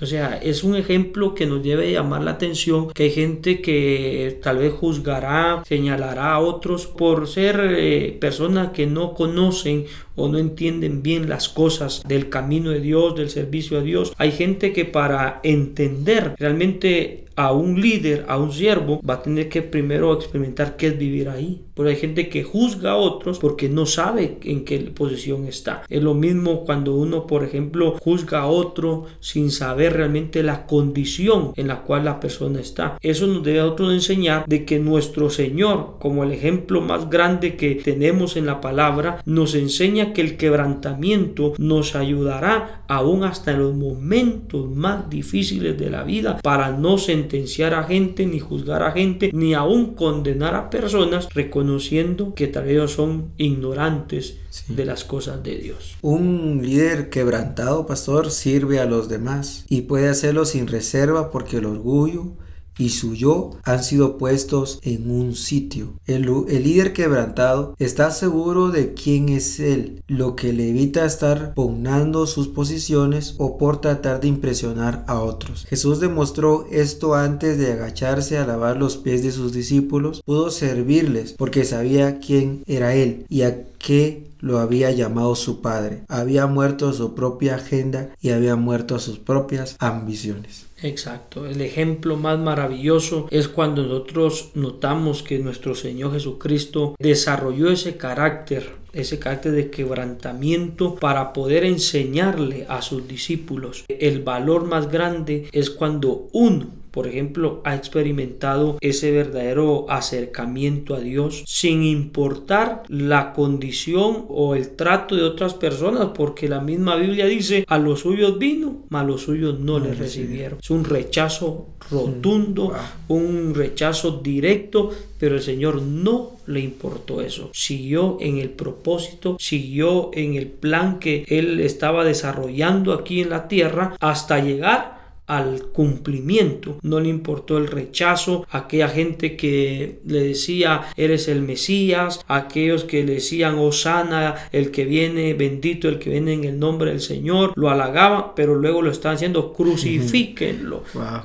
o 0.00 0.06
sea, 0.06 0.36
es 0.42 0.64
un 0.64 0.76
ejemplo 0.76 1.34
que 1.34 1.46
nos 1.46 1.62
debe 1.62 1.92
llamar 1.92 2.22
la 2.22 2.32
atención, 2.32 2.90
que 2.90 3.04
hay 3.04 3.10
gente 3.10 3.60
que 3.60 4.38
tal 4.42 4.58
vez 4.58 4.72
juzgará, 4.72 5.62
señalará 5.66 6.32
a 6.32 6.40
otros 6.40 6.86
por 6.86 7.28
ser 7.28 7.60
eh, 7.60 8.16
personas 8.20 8.70
que 8.72 8.86
no 8.86 9.14
conocen 9.14 9.86
o 10.16 10.28
no 10.28 10.38
entienden 10.38 11.02
bien 11.02 11.28
las 11.28 11.48
cosas 11.48 12.02
del 12.06 12.28
camino 12.28 12.70
de 12.70 12.80
Dios, 12.80 13.14
del 13.14 13.30
servicio 13.30 13.78
a 13.78 13.82
Dios. 13.82 14.12
Hay 14.18 14.32
gente 14.32 14.72
que 14.72 14.84
para 14.84 15.40
entender 15.42 16.34
realmente 16.38 17.24
a 17.36 17.52
un 17.52 17.80
líder, 17.80 18.26
a 18.28 18.38
un 18.38 18.52
siervo, 18.52 19.00
va 19.08 19.14
a 19.14 19.22
tener 19.22 19.48
que 19.48 19.62
primero 19.62 20.12
experimentar 20.12 20.76
qué 20.76 20.88
es 20.88 20.98
vivir 20.98 21.28
ahí. 21.28 21.64
Porque 21.74 21.92
hay 21.92 21.96
gente 21.96 22.28
que 22.28 22.42
juzga 22.42 22.92
a 22.92 22.96
otros 22.96 23.38
porque 23.38 23.68
no 23.68 23.86
sabe 23.86 24.38
en 24.42 24.64
qué 24.64 24.78
posición 24.80 25.46
está. 25.46 25.82
Es 25.88 26.02
lo 26.02 26.12
mismo 26.12 26.64
cuando 26.64 26.94
uno, 26.94 27.26
por 27.26 27.42
ejemplo, 27.42 27.96
juzga 28.02 28.40
a 28.40 28.46
otro 28.46 29.06
sin 29.20 29.50
saber 29.50 29.94
realmente 29.94 30.42
la 30.42 30.66
condición 30.66 31.52
en 31.56 31.68
la 31.68 31.82
cual 31.82 32.04
la 32.04 32.20
persona 32.20 32.60
está. 32.60 32.98
Eso 33.00 33.26
nos 33.26 33.42
debe 33.42 33.60
a 33.60 33.66
otros 33.66 33.94
enseñar 33.94 34.44
de 34.46 34.66
que 34.66 34.78
nuestro 34.78 35.30
Señor, 35.30 35.96
como 35.98 36.24
el 36.24 36.32
ejemplo 36.32 36.82
más 36.82 37.08
grande 37.08 37.56
que 37.56 37.76
tenemos 37.76 38.36
en 38.36 38.46
la 38.46 38.60
palabra, 38.60 39.22
nos 39.24 39.54
enseña 39.54 40.12
que 40.12 40.20
el 40.20 40.36
quebrantamiento 40.36 41.54
nos 41.56 41.94
ayudará 41.94 42.84
aún 42.88 43.24
hasta 43.24 43.52
en 43.52 43.60
los 43.60 43.74
momentos 43.74 44.68
más 44.68 45.08
difíciles 45.08 45.78
de 45.78 45.90
la 45.90 46.02
vida 46.02 46.38
para 46.42 46.72
no 46.72 46.98
sentir 46.98 47.19
sentenciar 47.20 47.74
a 47.74 47.84
gente, 47.84 48.26
ni 48.26 48.40
juzgar 48.40 48.82
a 48.82 48.92
gente, 48.92 49.30
ni 49.32 49.54
aún 49.54 49.94
condenar 49.94 50.54
a 50.54 50.70
personas, 50.70 51.28
reconociendo 51.34 52.34
que 52.34 52.46
tal 52.46 52.64
vez 52.64 52.90
son 52.90 53.32
ignorantes 53.36 54.38
de 54.68 54.84
las 54.84 55.04
cosas 55.04 55.42
de 55.42 55.56
Dios. 55.56 55.96
Un 56.02 56.60
líder 56.62 57.10
quebrantado, 57.10 57.86
pastor, 57.86 58.30
sirve 58.30 58.80
a 58.80 58.86
los 58.86 59.08
demás 59.08 59.64
y 59.68 59.82
puede 59.82 60.08
hacerlo 60.08 60.44
sin 60.44 60.66
reserva 60.66 61.30
porque 61.30 61.58
el 61.58 61.66
orgullo 61.66 62.32
y 62.78 62.90
su 62.90 63.14
yo 63.14 63.50
han 63.64 63.84
sido 63.84 64.18
puestos 64.18 64.78
en 64.82 65.10
un 65.10 65.34
sitio. 65.34 65.94
El, 66.06 66.30
líder 66.62 66.92
quebrantado 66.92 67.74
está 67.78 68.10
seguro 68.10 68.70
de 68.70 68.94
quién 68.94 69.28
es 69.28 69.60
él, 69.60 70.02
lo 70.06 70.36
que 70.36 70.52
le 70.52 70.70
evita 70.70 71.04
estar 71.04 71.54
pugnando 71.54 72.26
sus 72.26 72.48
posiciones 72.48 73.34
o 73.38 73.58
por 73.58 73.80
tratar 73.80 74.20
de 74.20 74.28
impresionar 74.28 75.04
a 75.06 75.20
otros. 75.20 75.66
Jesús 75.68 76.00
demostró 76.00 76.66
esto 76.70 77.14
antes 77.14 77.58
de 77.58 77.72
agacharse 77.72 78.38
a 78.38 78.46
lavar 78.46 78.76
los 78.76 78.96
pies 78.96 79.22
de 79.22 79.32
sus 79.32 79.52
discípulos. 79.52 80.22
Pudo 80.24 80.50
servirles 80.50 81.34
porque 81.34 81.64
sabía 81.64 82.18
quién 82.18 82.62
era 82.66 82.94
él 82.94 83.26
y 83.28 83.42
a 83.42 83.64
qué 83.78 84.30
lo 84.40 84.58
había 84.58 84.90
llamado 84.90 85.34
su 85.34 85.60
padre. 85.60 86.04
Había 86.08 86.46
muerto 86.46 86.92
su 86.92 87.14
propia 87.14 87.56
agenda 87.56 88.10
y 88.20 88.30
había 88.30 88.56
muerto 88.56 88.98
sus 88.98 89.18
propias 89.18 89.76
ambiciones. 89.78 90.66
Exacto. 90.82 91.46
El 91.46 91.60
ejemplo 91.60 92.16
más 92.16 92.38
maravilloso 92.38 93.28
es 93.30 93.48
cuando 93.48 93.82
nosotros 93.82 94.50
notamos 94.54 95.22
que 95.22 95.38
nuestro 95.38 95.74
Señor 95.74 96.12
Jesucristo 96.12 96.94
desarrolló 96.98 97.70
ese 97.70 97.96
carácter, 97.96 98.70
ese 98.92 99.18
carácter 99.18 99.52
de 99.52 99.70
quebrantamiento 99.70 100.96
para 100.96 101.32
poder 101.32 101.64
enseñarle 101.64 102.66
a 102.68 102.82
sus 102.82 103.06
discípulos. 103.06 103.84
El 103.88 104.22
valor 104.22 104.64
más 104.64 104.90
grande 104.90 105.48
es 105.52 105.70
cuando 105.70 106.28
uno 106.32 106.79
por 106.90 107.06
ejemplo, 107.06 107.60
ha 107.64 107.74
experimentado 107.74 108.78
ese 108.80 109.10
verdadero 109.10 109.86
acercamiento 109.88 110.94
a 110.94 111.00
Dios 111.00 111.44
sin 111.46 111.82
importar 111.82 112.82
la 112.88 113.32
condición 113.32 114.24
o 114.28 114.54
el 114.54 114.70
trato 114.70 115.16
de 115.16 115.22
otras 115.22 115.54
personas, 115.54 116.10
porque 116.14 116.48
la 116.48 116.60
misma 116.60 116.96
Biblia 116.96 117.26
dice, 117.26 117.64
a 117.66 117.78
los 117.78 118.00
suyos 118.00 118.38
vino, 118.38 118.84
mas 118.88 119.06
los 119.06 119.22
suyos 119.22 119.58
no, 119.60 119.78
le 119.78 119.94
recibieron. 119.94 120.58
Es 120.60 120.70
un 120.70 120.84
rechazo 120.84 121.66
rotundo, 121.90 122.72
un 123.08 123.54
rechazo 123.54 124.20
directo, 124.22 124.90
pero 125.18 125.36
el 125.36 125.42
Señor 125.42 125.82
no 125.82 126.32
le 126.46 126.60
importó 126.60 127.20
eso. 127.20 127.50
Siguió 127.52 128.18
en 128.20 128.38
el 128.38 128.50
propósito, 128.50 129.36
siguió 129.38 130.10
en 130.12 130.34
el 130.34 130.46
plan 130.46 130.98
que 130.98 131.24
Él 131.28 131.60
estaba 131.60 132.04
desarrollando 132.04 132.92
aquí 132.92 133.20
en 133.20 133.30
la 133.30 133.48
tierra 133.48 133.96
hasta 134.00 134.40
llegar 134.40 134.99
al 135.30 135.62
cumplimiento. 135.72 136.78
No 136.82 136.98
le 136.98 137.08
importó 137.08 137.56
el 137.56 137.68
rechazo, 137.68 138.46
aquella 138.50 138.88
gente 138.88 139.36
que 139.36 140.00
le 140.04 140.22
decía 140.22 140.82
eres 140.96 141.28
el 141.28 141.42
Mesías, 141.42 142.24
aquellos 142.26 142.84
que 142.84 143.04
le 143.04 143.14
decían 143.14 143.58
Osana, 143.58 144.34
el 144.50 144.72
que 144.72 144.84
viene, 144.84 145.34
bendito 145.34 145.88
el 145.88 146.00
que 146.00 146.10
viene 146.10 146.32
en 146.32 146.44
el 146.44 146.58
nombre 146.58 146.90
del 146.90 147.00
Señor, 147.00 147.52
lo 147.54 147.70
halagaban, 147.70 148.34
pero 148.34 148.56
luego 148.56 148.82
lo 148.82 148.90
están 148.90 149.14
haciendo 149.14 149.52
crucifíquenlo. 149.52 150.82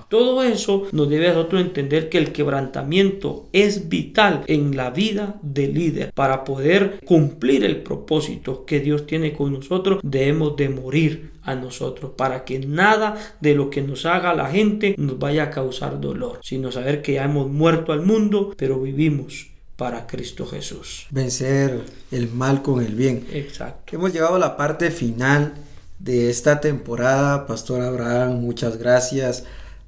Todo 0.08 0.44
eso 0.44 0.84
nos 0.92 1.10
debe 1.10 1.30
a 1.30 1.34
nosotros 1.34 1.62
entender 1.62 2.10
que 2.10 2.20
el 2.20 2.32
quebrantamiento 2.32 3.48
es 3.54 3.90
vital 3.90 4.44
en 4.48 4.76
la 4.78 4.92
vida 4.92 5.40
del 5.42 5.74
líder. 5.74 6.14
Para 6.14 6.44
poder 6.44 7.00
cumplir 7.06 7.64
el 7.64 7.78
propósito 7.78 8.66
que 8.66 8.80
Dios 8.80 9.08
tiene 9.08 9.34
con 9.34 9.54
nosotros, 9.54 10.00
debemos 10.04 10.56
de 10.56 10.70
morir 10.70 11.35
a 11.46 11.56
nosotros, 11.56 12.12
para 12.18 12.44
que 12.44 12.60
nada 12.60 13.16
de 13.40 13.56
lo 13.56 13.70
que 13.70 13.82
nos 13.82 14.06
haga 14.06 14.34
la 14.34 14.50
gente 14.50 14.96
nos 14.98 15.20
vaya 15.20 15.44
a 15.44 15.50
causar 15.52 16.02
dolor, 16.02 16.40
sino 16.42 16.72
saber 16.72 17.02
que 17.02 17.14
ya 17.14 17.26
hemos 17.26 17.50
muerto 17.50 17.94
al 17.94 18.02
mundo, 18.02 18.54
pero 18.58 18.82
vivimos 18.82 19.48
para 19.76 20.08
Cristo 20.08 20.46
Jesús. 20.46 21.08
Vencer 21.12 21.82
el 22.12 22.30
mal 22.30 22.62
con 22.62 22.84
el 22.84 22.96
bien. 22.96 23.28
Exacto. 23.32 23.96
Hemos 23.96 24.14
llegado 24.14 24.36
a 24.36 24.40
la 24.40 24.58
parte 24.58 24.90
final 24.92 25.54
de 26.00 26.30
esta 26.30 26.60
temporada, 26.60 27.48
Pastor 27.48 27.82
Abraham, 27.82 28.40
muchas 28.40 28.78
gracias 28.78 29.46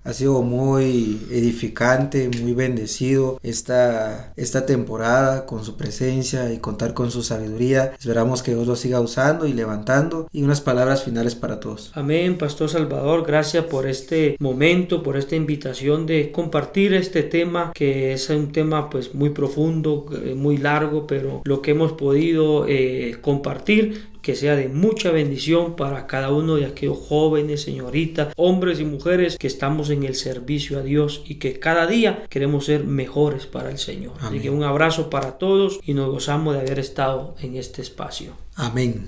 ha 0.07 0.13
sido 0.13 0.41
muy 0.41 1.19
edificante, 1.31 2.29
muy 2.41 2.53
bendecido 2.53 3.39
esta, 3.43 4.31
esta 4.37 4.65
temporada 4.65 5.45
con 5.45 5.65
su 5.65 5.75
presencia 5.75 6.53
y 6.53 6.59
contar 6.59 6.93
con 6.93 7.11
su 7.11 7.23
sabiduría. 7.23 7.93
Esperamos 7.99 8.41
que 8.41 8.53
Dios 8.53 8.65
lo 8.67 8.77
siga 8.77 9.01
usando 9.01 9.45
y 9.47 9.51
levantando. 9.51 10.29
Y 10.31 10.43
unas 10.43 10.61
palabras 10.61 11.03
finales 11.03 11.35
para 11.35 11.59
todos. 11.59 11.91
Amén, 11.93 12.37
Pastor 12.37 12.69
Salvador. 12.69 13.25
Gracias 13.27 13.65
por 13.65 13.85
este 13.85 14.37
momento, 14.39 15.03
por 15.03 15.17
esta 15.17 15.35
invitación 15.35 16.05
de 16.05 16.31
compartir 16.31 16.93
este 16.93 17.23
tema 17.23 17.73
que 17.75 18.13
es 18.13 18.29
un 18.29 18.53
tema 18.53 18.89
pues 18.89 19.13
muy 19.13 19.31
profundo, 19.31 20.05
eh, 20.23 20.35
muy 20.35 20.55
largo, 20.55 21.05
pero 21.05 21.41
lo 21.43 21.61
que 21.61 21.71
hemos 21.71 21.91
podido 21.91 22.65
eh, 22.65 23.17
compartir 23.21 24.07
que 24.27 24.35
sea 24.35 24.57
de 24.57 24.67
mucha 24.67 25.09
bendición 25.11 25.77
para 25.77 26.05
cada 26.05 26.33
uno 26.33 26.57
de 26.57 26.65
aquellos 26.65 26.97
jóvenes, 26.97 27.61
señoritas, 27.61 28.33
hombres 28.35 28.81
y 28.81 28.83
mujeres 28.83 29.37
que 29.37 29.47
estamos 29.47 29.89
en 29.89 30.03
el 30.03 30.15
servicio 30.15 30.79
a 30.79 30.81
Dios 30.81 31.23
y 31.25 31.35
que 31.35 31.59
cada 31.59 31.87
día 31.87 32.25
queremos 32.27 32.65
ser 32.65 32.83
mejores 32.83 33.45
para 33.45 33.71
el 33.71 33.77
Señor. 33.77 34.15
Así 34.19 34.41
que 34.41 34.49
un 34.49 34.63
abrazo 34.63 35.09
para 35.09 35.37
todos 35.37 35.79
y 35.81 35.93
nos 35.93 36.11
gozamos 36.11 36.55
de 36.55 36.59
haber 36.59 36.77
estado 36.77 37.35
en 37.41 37.55
este 37.55 37.81
espacio. 37.81 38.33
Amén. 38.57 39.07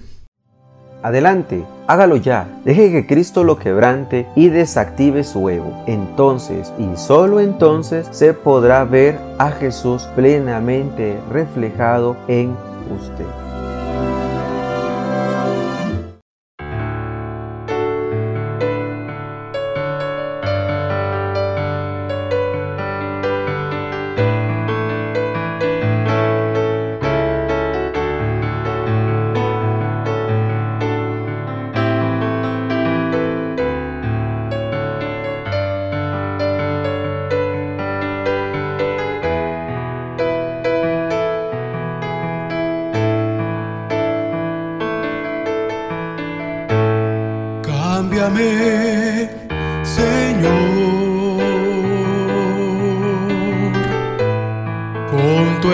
Adelante, 1.03 1.65
hágalo 1.87 2.15
ya. 2.15 2.61
Deje 2.63 2.89
que 2.89 3.05
Cristo 3.05 3.43
lo 3.43 3.59
quebrante 3.59 4.25
y 4.37 4.47
desactive 4.47 5.25
su 5.25 5.49
ego. 5.49 5.83
Entonces, 5.85 6.71
y 6.79 6.95
solo 6.95 7.41
entonces, 7.41 8.07
se 8.11 8.33
podrá 8.33 8.85
ver 8.85 9.19
a 9.37 9.51
Jesús 9.51 10.03
plenamente 10.15 11.19
reflejado 11.29 12.15
en 12.29 12.55
usted. 12.97 13.48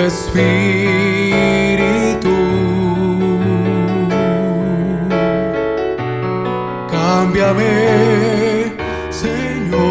Espíritu. 0.06 0.36
Cámbiame, 6.91 8.74
Señor. 9.10 9.86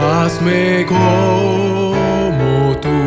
Hazme 0.00 0.86
como 0.86 2.76
tú. 2.84 2.98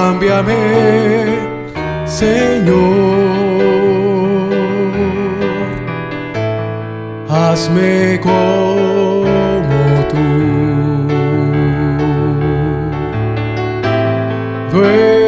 Cámbiame, 0.08 1.36
Señor. 2.06 3.28
hazme 7.28 8.18
como 8.22 9.26
tú. 10.10 10.24
Ven 14.80 15.27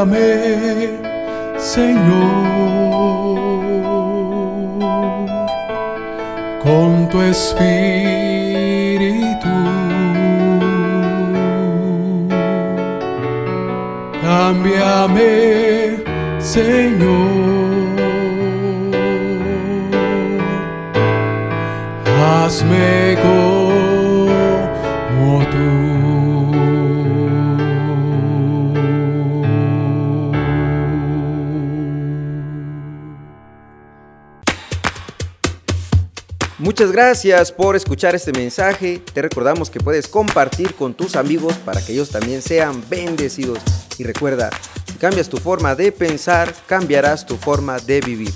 Cámbiame, 0.00 0.96
Señor, 1.58 1.98
con 6.62 7.06
tu 7.10 7.20
espíritu. 7.20 7.66
Cámbiame, 14.22 15.98
Señor. 16.38 17.50
hazme 22.50 23.16
como 23.22 23.59
Muchas 36.80 36.92
gracias 36.92 37.52
por 37.52 37.76
escuchar 37.76 38.14
este 38.14 38.32
mensaje. 38.32 39.02
Te 39.12 39.20
recordamos 39.20 39.68
que 39.68 39.80
puedes 39.80 40.08
compartir 40.08 40.74
con 40.76 40.94
tus 40.94 41.14
amigos 41.14 41.52
para 41.58 41.84
que 41.84 41.92
ellos 41.92 42.08
también 42.08 42.40
sean 42.40 42.82
bendecidos. 42.88 43.58
Y 43.98 44.04
recuerda, 44.04 44.48
si 44.86 44.94
cambias 44.94 45.28
tu 45.28 45.36
forma 45.36 45.74
de 45.74 45.92
pensar, 45.92 46.54
cambiarás 46.66 47.26
tu 47.26 47.36
forma 47.36 47.78
de 47.80 48.00
vivir. 48.00 48.32